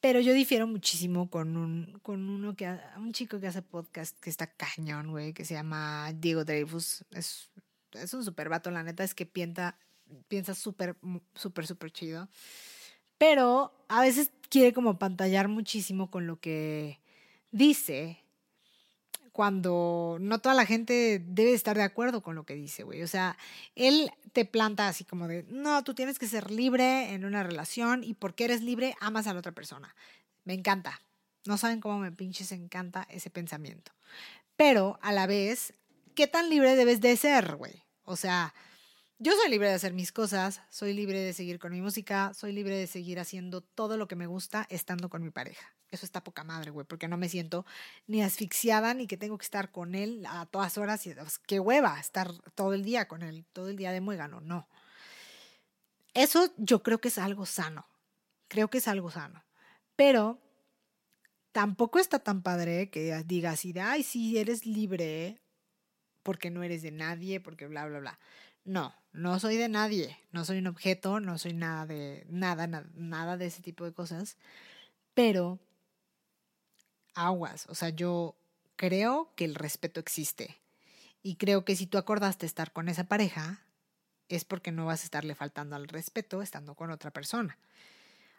pero 0.00 0.20
yo 0.20 0.32
difiero 0.32 0.66
muchísimo 0.66 1.28
con 1.28 1.56
un, 1.56 1.98
con 2.02 2.28
uno 2.28 2.56
que, 2.56 2.74
un 2.96 3.12
chico 3.12 3.38
que 3.38 3.46
hace 3.46 3.62
podcast 3.62 4.18
que 4.18 4.30
está 4.30 4.46
cañón, 4.46 5.10
güey, 5.10 5.34
que 5.34 5.44
se 5.44 5.54
llama 5.54 6.12
Diego 6.14 6.44
Dreyfus. 6.44 7.04
Es, 7.10 7.50
es 7.92 8.14
un 8.14 8.24
super 8.24 8.48
vato, 8.48 8.70
la 8.70 8.82
neta 8.82 9.04
es 9.04 9.14
que 9.14 9.26
piensa, 9.26 9.78
piensa 10.28 10.54
súper, 10.54 10.96
súper, 11.34 11.66
súper 11.66 11.90
chido. 11.92 12.28
Pero 13.18 13.74
a 13.88 14.00
veces 14.00 14.30
quiere 14.48 14.72
como 14.72 14.98
pantallar 14.98 15.48
muchísimo 15.48 16.10
con 16.10 16.26
lo 16.26 16.40
que 16.40 17.00
dice 17.50 18.24
cuando 19.40 20.18
no 20.20 20.38
toda 20.40 20.54
la 20.54 20.66
gente 20.66 21.24
debe 21.24 21.54
estar 21.54 21.74
de 21.74 21.82
acuerdo 21.82 22.22
con 22.22 22.34
lo 22.34 22.44
que 22.44 22.54
dice, 22.54 22.82
güey. 22.82 23.02
O 23.02 23.08
sea, 23.08 23.38
él 23.74 24.10
te 24.34 24.44
planta 24.44 24.86
así 24.86 25.04
como 25.04 25.28
de, 25.28 25.46
no, 25.48 25.82
tú 25.82 25.94
tienes 25.94 26.18
que 26.18 26.26
ser 26.26 26.50
libre 26.50 27.14
en 27.14 27.24
una 27.24 27.42
relación 27.42 28.04
y 28.04 28.12
porque 28.12 28.44
eres 28.44 28.60
libre 28.60 28.94
amas 29.00 29.26
a 29.26 29.32
la 29.32 29.38
otra 29.38 29.52
persona. 29.52 29.96
Me 30.44 30.52
encanta. 30.52 31.00
No 31.46 31.56
saben 31.56 31.80
cómo 31.80 31.98
me 32.00 32.12
pinches 32.12 32.52
encanta 32.52 33.06
ese 33.08 33.30
pensamiento. 33.30 33.92
Pero 34.56 34.98
a 35.00 35.10
la 35.10 35.26
vez, 35.26 35.72
¿qué 36.14 36.26
tan 36.26 36.50
libre 36.50 36.76
debes 36.76 37.00
de 37.00 37.16
ser, 37.16 37.56
güey? 37.56 37.82
O 38.04 38.16
sea, 38.16 38.52
yo 39.20 39.32
soy 39.36 39.50
libre 39.50 39.68
de 39.68 39.74
hacer 39.74 39.92
mis 39.92 40.12
cosas, 40.12 40.62
soy 40.70 40.94
libre 40.94 41.20
de 41.20 41.34
seguir 41.34 41.58
con 41.58 41.72
mi 41.72 41.82
música, 41.82 42.32
soy 42.32 42.52
libre 42.52 42.76
de 42.78 42.86
seguir 42.86 43.20
haciendo 43.20 43.60
todo 43.60 43.98
lo 43.98 44.08
que 44.08 44.16
me 44.16 44.26
gusta 44.26 44.66
estando 44.70 45.10
con 45.10 45.22
mi 45.22 45.30
pareja. 45.30 45.74
Eso 45.90 46.06
está 46.06 46.24
poca 46.24 46.42
madre, 46.42 46.70
güey, 46.70 46.86
porque 46.86 47.06
no 47.06 47.18
me 47.18 47.28
siento 47.28 47.66
ni 48.06 48.22
asfixiada 48.22 48.94
ni 48.94 49.06
que 49.06 49.18
tengo 49.18 49.36
que 49.36 49.44
estar 49.44 49.70
con 49.70 49.94
él 49.94 50.24
a 50.26 50.46
todas 50.46 50.78
horas. 50.78 51.06
Y, 51.06 51.12
pues, 51.12 51.38
qué 51.38 51.60
hueva 51.60 52.00
estar 52.00 52.32
todo 52.54 52.72
el 52.72 52.82
día 52.82 53.08
con 53.08 53.22
él, 53.22 53.44
todo 53.52 53.68
el 53.68 53.76
día 53.76 53.92
de 53.92 54.00
muégano, 54.00 54.40
no. 54.40 54.66
Eso 56.14 56.50
yo 56.56 56.82
creo 56.82 56.98
que 57.02 57.08
es 57.08 57.18
algo 57.18 57.44
sano. 57.44 57.86
Creo 58.48 58.70
que 58.70 58.78
es 58.78 58.88
algo 58.88 59.10
sano. 59.10 59.44
Pero 59.96 60.40
tampoco 61.52 61.98
está 61.98 62.20
tan 62.20 62.42
padre 62.42 62.88
que 62.88 63.22
digas 63.24 63.64
ay, 63.82 64.02
sí, 64.02 64.38
eres 64.38 64.64
libre 64.64 65.42
porque 66.22 66.50
no 66.50 66.62
eres 66.62 66.82
de 66.82 66.90
nadie, 66.90 67.40
porque 67.40 67.66
bla, 67.66 67.86
bla, 67.86 67.98
bla. 67.98 68.18
No, 68.64 68.94
no 69.12 69.40
soy 69.40 69.56
de 69.56 69.68
nadie, 69.68 70.18
no 70.32 70.44
soy 70.44 70.58
un 70.58 70.66
objeto, 70.66 71.20
no 71.20 71.38
soy 71.38 71.54
nada 71.54 71.86
de 71.86 72.26
nada, 72.28 72.66
nada, 72.66 72.86
nada 72.94 73.36
de 73.36 73.46
ese 73.46 73.62
tipo 73.62 73.84
de 73.84 73.92
cosas. 73.92 74.36
Pero 75.14 75.58
aguas. 77.14 77.66
O 77.68 77.74
sea, 77.74 77.90
yo 77.90 78.36
creo 78.76 79.32
que 79.36 79.44
el 79.44 79.54
respeto 79.54 80.00
existe. 80.00 80.60
Y 81.22 81.36
creo 81.36 81.64
que 81.64 81.76
si 81.76 81.86
tú 81.86 81.98
acordaste 81.98 82.46
estar 82.46 82.72
con 82.72 82.88
esa 82.88 83.04
pareja, 83.04 83.62
es 84.28 84.44
porque 84.44 84.72
no 84.72 84.86
vas 84.86 85.02
a 85.02 85.04
estarle 85.04 85.34
faltando 85.34 85.76
al 85.76 85.88
respeto 85.88 86.40
estando 86.40 86.74
con 86.74 86.90
otra 86.90 87.10
persona. 87.10 87.58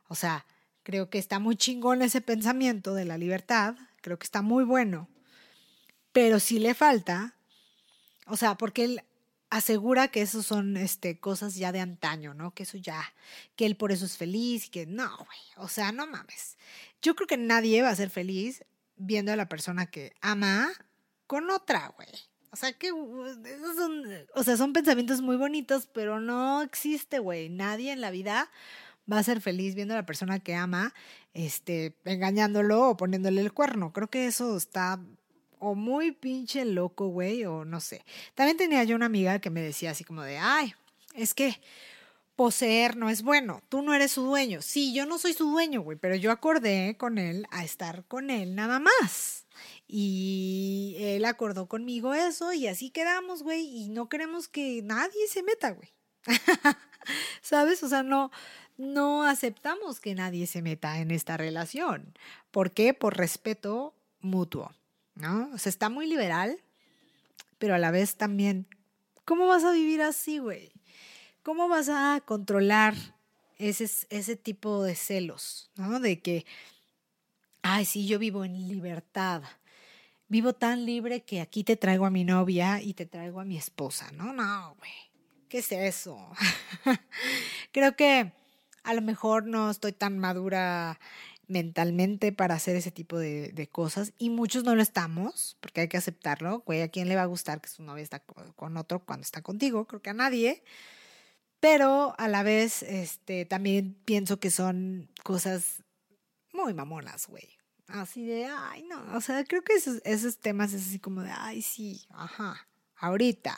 O 0.08 0.16
sea, 0.16 0.46
creo 0.84 1.10
que 1.10 1.20
está 1.20 1.40
muy 1.40 1.56
chingón 1.56 2.02
ese 2.02 2.22
pensamiento 2.22 2.94
de 2.94 3.06
la 3.06 3.18
libertad, 3.18 3.76
creo 4.02 4.18
que 4.18 4.26
está 4.26 4.42
muy 4.42 4.64
bueno, 4.64 5.08
pero 6.12 6.40
si 6.40 6.60
le 6.60 6.74
falta, 6.74 7.36
o 8.26 8.36
sea, 8.36 8.56
porque 8.56 8.84
él 8.84 9.04
asegura 9.52 10.08
que 10.08 10.22
eso 10.22 10.42
son 10.42 10.78
este, 10.78 11.20
cosas 11.20 11.56
ya 11.56 11.72
de 11.72 11.82
antaño, 11.82 12.34
¿no? 12.34 12.54
Que 12.56 12.64
eso 12.64 12.78
ya, 12.78 13.14
que 13.56 13.66
él 13.68 13.76
por 13.76 13.92
eso 13.92 14.06
es 14.06 14.18
feliz, 14.18 14.70
que 14.70 14.88
no, 14.88 15.10
güey, 15.18 15.40
o 15.58 15.68
sea, 15.68 15.92
no 15.92 16.08
mames. 16.08 16.58
Yo 17.02 17.16
creo 17.16 17.28
que 17.28 17.38
nadie 17.38 17.82
va 17.82 17.90
a 17.90 17.96
ser 17.96 18.10
feliz 18.10 18.64
viendo 18.96 19.32
a 19.32 19.36
la 19.36 19.50
persona 19.50 19.86
que 19.86 20.14
ama 20.22 20.72
con 21.28 21.50
otra, 21.50 21.94
güey. 21.98 22.10
O 22.54 22.56
sea, 22.56 22.74
que 22.74 22.88
esos 22.88 23.76
son, 23.76 24.04
o 24.36 24.44
sea, 24.44 24.58
son 24.58 24.74
pensamientos 24.74 25.22
muy 25.22 25.36
bonitos, 25.36 25.88
pero 25.94 26.20
no 26.20 26.62
existe, 26.62 27.20
güey. 27.20 27.50
Nadie 27.50 27.92
en 27.92 28.02
la 28.02 28.12
vida 28.12 28.50
va 29.12 29.20
a 29.20 29.24
ser 29.24 29.42
feliz 29.42 29.76
viendo 29.76 29.94
a 29.94 29.98
la 29.98 30.06
persona 30.06 30.40
que 30.40 30.56
ama, 30.56 30.94
este, 31.34 31.98
engañándolo 32.06 32.90
o 32.90 32.98
poniéndole 32.98 33.42
el 33.42 33.54
cuerno. 33.54 33.92
Creo 33.94 34.10
que 34.10 34.28
eso 34.28 34.56
está 34.58 35.00
o 35.62 35.76
muy 35.76 36.12
pinche 36.12 36.66
loco, 36.66 37.08
güey, 37.08 37.46
o 37.46 37.64
no 37.66 37.80
sé. 37.80 38.04
También 38.36 38.58
tenía 38.58 38.84
yo 38.84 38.96
una 38.96 39.06
amiga 39.06 39.40
que 39.40 39.52
me 39.52 39.62
decía 39.62 39.92
así 39.92 40.04
como 40.04 40.24
de, 40.24 40.38
ay, 40.38 40.74
es 41.16 41.34
que 41.34 41.62
poseer 42.36 42.98
no 42.98 43.10
es 43.10 43.22
bueno, 43.22 43.62
tú 43.70 43.84
no 43.84 43.94
eres 43.94 44.14
su 44.14 44.24
dueño. 44.24 44.64
Sí, 44.64 44.94
yo 44.94 45.06
no 45.06 45.20
soy 45.20 45.34
su 45.34 45.52
dueño, 45.52 45.82
güey, 45.82 45.98
pero 45.98 46.16
yo 46.16 46.32
acordé 46.32 46.98
con 46.98 47.20
él 47.20 47.46
a 47.52 47.64
estar 47.64 48.04
con 48.06 48.32
él 48.32 48.56
nada 48.56 48.80
más. 48.80 49.46
Y 49.88 50.96
él 50.98 51.26
acordó 51.26 51.68
conmigo 51.68 52.16
eso 52.16 52.54
y 52.54 52.66
así 52.66 52.90
quedamos, 52.90 53.44
güey, 53.44 53.62
y 53.68 53.90
no 53.90 54.10
queremos 54.10 54.48
que 54.48 54.82
nadie 54.82 55.28
se 55.28 55.44
meta, 55.44 55.72
güey. 55.72 55.94
¿Sabes? 57.42 57.84
O 57.84 57.90
sea, 57.90 58.02
no, 58.02 58.32
no 58.78 59.24
aceptamos 59.24 60.00
que 60.00 60.16
nadie 60.16 60.48
se 60.48 60.64
meta 60.64 61.00
en 61.00 61.12
esta 61.12 61.38
relación. 61.38 62.18
¿Por 62.50 62.72
qué? 62.72 62.96
Por 62.96 63.18
respeto 63.18 63.94
mutuo, 64.22 64.74
¿no? 65.16 65.50
O 65.54 65.58
sea, 65.58 65.70
está 65.70 65.90
muy 65.90 66.08
liberal, 66.08 66.58
pero 67.58 67.76
a 67.76 67.80
la 67.80 67.92
vez 67.92 68.16
también, 68.16 68.68
¿cómo 69.26 69.48
vas 69.48 69.64
a 69.64 69.72
vivir 69.72 70.02
así, 70.02 70.40
güey? 70.40 70.72
¿Cómo 71.44 71.68
vas 71.68 71.90
a 71.90 72.22
controlar 72.26 72.96
ese, 73.58 73.90
ese 74.10 74.36
tipo 74.36 74.84
de 74.84 74.96
celos, 74.96 75.72
¿no? 75.76 76.00
De 76.00 76.22
que, 76.22 76.46
ay, 77.62 77.86
sí, 77.86 78.08
yo 78.08 78.20
vivo 78.20 78.46
en 78.46 78.68
libertad. 78.68 79.44
Vivo 80.28 80.54
tan 80.54 80.86
libre 80.86 81.24
que 81.24 81.42
aquí 81.42 81.64
te 81.64 81.76
traigo 81.76 82.06
a 82.06 82.10
mi 82.10 82.24
novia 82.24 82.82
y 82.82 82.94
te 82.94 83.06
traigo 83.06 83.40
a 83.40 83.46
mi 83.46 83.58
esposa. 83.58 84.12
No, 84.14 84.34
no, 84.34 84.76
güey. 84.78 84.92
¿Qué 85.50 85.58
es 85.58 85.72
eso? 85.74 86.18
Creo 87.74 87.98
que 87.98 88.32
a 88.84 88.94
lo 88.94 89.02
mejor 89.02 89.46
no 89.46 89.70
estoy 89.70 89.92
tan 89.92 90.18
madura 90.18 91.00
mentalmente 91.52 92.32
para 92.32 92.56
hacer 92.56 92.76
ese 92.76 92.92
tipo 92.92 93.20
de, 93.20 93.52
de, 93.52 93.68
cosas 93.68 94.14
y 94.18 94.30
muchos 94.30 94.64
no 94.64 94.76
lo 94.76 94.82
estamos, 94.82 95.58
porque 95.60 95.82
hay 95.82 95.88
que 95.88 95.98
aceptarlo, 95.98 96.62
güey, 96.66 96.82
¿a 96.82 96.88
quién 96.90 97.10
le 97.10 97.16
va 97.16 97.24
a 97.24 97.28
gustar 97.28 97.62
que 97.62 97.70
su 97.70 97.84
novia 97.84 98.04
está 98.04 98.20
con 98.20 98.78
otro 98.78 99.06
cuando 99.06 99.24
está 99.24 99.42
contigo? 99.42 99.86
Creo 99.86 100.02
que 100.02 100.10
a 100.10 100.14
nadie 100.14 100.64
pero 101.62 102.16
a 102.18 102.28
la 102.28 102.44
vez 102.44 102.84
este, 102.84 103.46
también 103.46 103.94
pienso 104.04 104.40
que 104.40 104.50
son 104.50 105.10
cosas 105.24 105.84
muy 106.52 106.74
mamonas, 106.74 107.28
güey. 107.28 107.48
Así 107.88 108.26
de, 108.26 108.46
ay, 108.46 108.84
no, 108.84 109.16
o 109.16 109.22
sea, 109.22 109.44
creo 109.46 109.62
que 109.62 109.74
esos, 109.74 110.02
esos 110.04 110.40
temas 110.40 110.74
es 110.74 110.88
así 110.88 111.00
como 111.00 111.22
de, 111.22 111.30
ay, 111.32 111.62
sí, 111.62 112.06
ajá, 112.10 112.68
ahorita, 112.96 113.56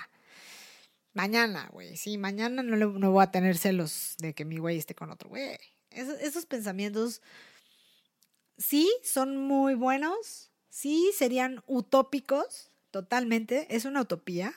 mañana, 1.13 1.69
güey, 1.71 1.95
sí, 1.95 2.17
mañana 2.17 2.61
no, 2.61 2.75
no 2.75 3.11
voy 3.11 3.23
a 3.23 3.31
tener 3.31 3.57
celos 3.57 4.15
de 4.17 4.33
que 4.33 4.43
mi 4.43 4.57
güey 4.57 4.77
esté 4.77 4.95
con 4.95 5.09
otro 5.09 5.29
güey. 5.29 5.57
Esos, 5.91 6.19
esos 6.19 6.45
pensamientos 6.45 7.21
sí 8.57 8.91
son 9.03 9.37
muy 9.37 9.75
buenos, 9.75 10.51
sí 10.69 11.11
serían 11.15 11.63
utópicos, 11.67 12.71
totalmente, 12.91 13.67
es 13.75 13.85
una 13.85 14.01
utopía, 14.01 14.53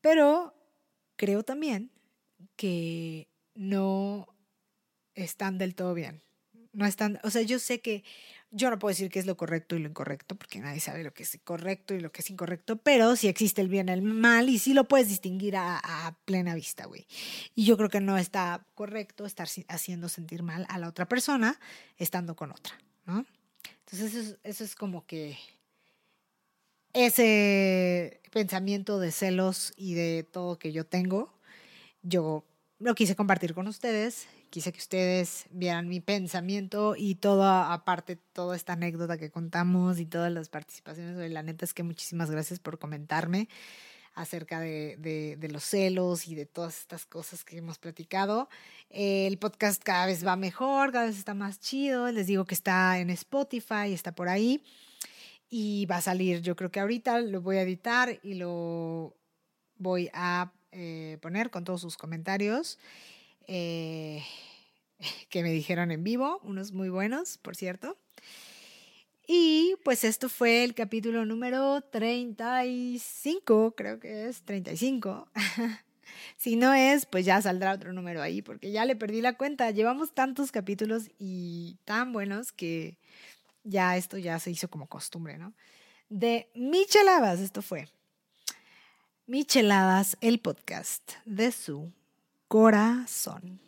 pero 0.00 0.54
creo 1.16 1.42
también 1.42 1.90
que 2.56 3.28
no 3.54 4.28
están 5.14 5.58
del 5.58 5.74
todo 5.74 5.94
bien. 5.94 6.22
No 6.72 6.86
están, 6.86 7.20
o 7.22 7.30
sea, 7.30 7.42
yo 7.42 7.58
sé 7.58 7.80
que 7.80 8.02
yo 8.50 8.68
no 8.68 8.78
puedo 8.78 8.90
decir 8.90 9.10
qué 9.10 9.18
es 9.18 9.26
lo 9.26 9.36
correcto 9.36 9.76
y 9.76 9.78
lo 9.78 9.88
incorrecto, 9.88 10.36
porque 10.36 10.60
nadie 10.60 10.78
sabe 10.78 11.02
lo 11.02 11.14
que 11.14 11.22
es 11.22 11.38
correcto 11.42 11.94
y 11.94 12.00
lo 12.00 12.12
que 12.12 12.20
es 12.20 12.30
incorrecto, 12.30 12.76
pero 12.76 13.16
si 13.16 13.28
existe 13.28 13.62
el 13.62 13.68
bien 13.68 13.88
y 13.88 13.92
el 13.92 14.02
mal 14.02 14.50
y 14.50 14.58
sí 14.58 14.74
lo 14.74 14.84
puedes 14.84 15.08
distinguir 15.08 15.56
a, 15.56 16.18
plena 16.26 16.54
vista, 16.54 16.84
güey. 16.84 17.06
Y 17.54 17.64
yo 17.64 17.78
creo 17.78 17.88
que 17.88 18.00
no 18.00 18.18
está 18.18 18.66
correcto 18.74 19.24
estar 19.24 19.48
haciendo 19.68 20.08
sentir 20.10 20.42
mal 20.42 20.66
a 20.68 20.78
la 20.78 20.88
otra 20.88 21.08
persona 21.08 21.58
estando 21.96 22.36
con 22.36 22.52
otra, 22.52 22.78
¿no? 23.06 23.24
Entonces 23.86 24.14
eso 24.14 24.36
eso 24.44 24.64
es 24.64 24.74
como 24.74 25.06
que 25.06 25.38
ese 26.92 28.20
pensamiento 28.30 29.00
de 29.00 29.12
celos 29.12 29.72
y 29.76 29.94
de 29.94 30.26
todo 30.30 30.58
que 30.58 30.72
yo 30.72 30.84
tengo, 30.84 31.32
yo 32.02 32.44
lo 32.78 32.94
quise 32.94 33.16
compartir 33.16 33.54
con 33.54 33.66
ustedes 33.66 34.26
quise 34.52 34.70
que 34.70 34.80
ustedes 34.80 35.46
vieran 35.50 35.88
mi 35.88 36.00
pensamiento 36.00 36.94
y 36.94 37.14
toda, 37.14 37.72
aparte, 37.72 38.16
toda 38.16 38.54
esta 38.54 38.74
anécdota 38.74 39.16
que 39.16 39.30
contamos 39.30 39.98
y 39.98 40.04
todas 40.04 40.30
las 40.30 40.50
participaciones. 40.50 41.30
La 41.30 41.42
neta 41.42 41.64
es 41.64 41.72
que 41.72 41.82
muchísimas 41.82 42.30
gracias 42.30 42.60
por 42.60 42.78
comentarme 42.78 43.48
acerca 44.14 44.60
de, 44.60 45.38
los 45.50 45.64
celos 45.64 46.28
y 46.28 46.34
de 46.34 46.44
todas 46.44 46.80
estas 46.80 47.06
cosas 47.06 47.44
que 47.44 47.56
hemos 47.56 47.78
platicado. 47.78 48.50
el 48.90 49.38
podcast 49.38 49.82
cada 49.82 50.04
vez 50.04 50.24
va 50.24 50.36
mejor, 50.36 50.92
cada 50.92 51.06
vez 51.06 51.16
está 51.16 51.32
más 51.32 51.58
chido. 51.58 52.12
Les 52.12 52.26
digo 52.26 52.44
que 52.44 52.54
está 52.54 52.98
en 52.98 53.08
Spotify, 53.08 53.94
está 53.94 54.14
por 54.14 54.28
ahí. 54.28 54.62
Y 55.48 55.86
va 55.86 55.96
a 55.96 56.02
salir, 56.02 56.42
yo 56.42 56.56
creo 56.56 56.70
que 56.70 56.80
ahorita 56.80 57.20
lo 57.20 57.40
voy 57.40 57.56
a 57.56 57.62
editar 57.62 58.20
y 58.22 58.34
lo 58.34 59.16
voy 59.78 60.10
a 60.12 60.52
eh, 60.72 61.16
poner 61.22 61.48
con 61.50 61.64
todos 61.64 61.80
sus 61.80 61.96
comentarios. 61.96 62.78
Eh, 63.46 64.22
que 65.28 65.42
me 65.42 65.50
dijeron 65.50 65.90
en 65.90 66.04
vivo, 66.04 66.40
unos 66.42 66.72
muy 66.72 66.88
buenos, 66.88 67.38
por 67.38 67.56
cierto. 67.56 67.96
Y 69.26 69.76
pues 69.84 70.04
esto 70.04 70.28
fue 70.28 70.64
el 70.64 70.74
capítulo 70.74 71.24
número 71.24 71.80
35, 71.80 73.74
creo 73.76 74.00
que 74.00 74.26
es 74.26 74.42
35. 74.42 75.28
si 76.36 76.56
no 76.56 76.74
es, 76.74 77.06
pues 77.06 77.24
ya 77.24 77.40
saldrá 77.40 77.72
otro 77.72 77.92
número 77.92 78.20
ahí, 78.20 78.42
porque 78.42 78.72
ya 78.72 78.84
le 78.84 78.96
perdí 78.96 79.20
la 79.20 79.34
cuenta. 79.34 79.70
Llevamos 79.70 80.12
tantos 80.12 80.50
capítulos 80.50 81.10
y 81.18 81.78
tan 81.84 82.12
buenos 82.12 82.52
que 82.52 82.98
ya 83.64 83.96
esto 83.96 84.18
ya 84.18 84.38
se 84.38 84.50
hizo 84.50 84.68
como 84.68 84.88
costumbre, 84.88 85.38
¿no? 85.38 85.54
De 86.08 86.50
Micheladas, 86.54 87.40
esto 87.40 87.62
fue. 87.62 87.88
Micheladas, 89.26 90.16
el 90.20 90.40
podcast 90.40 91.12
de 91.24 91.52
su 91.52 91.92
corazón. 92.52 93.60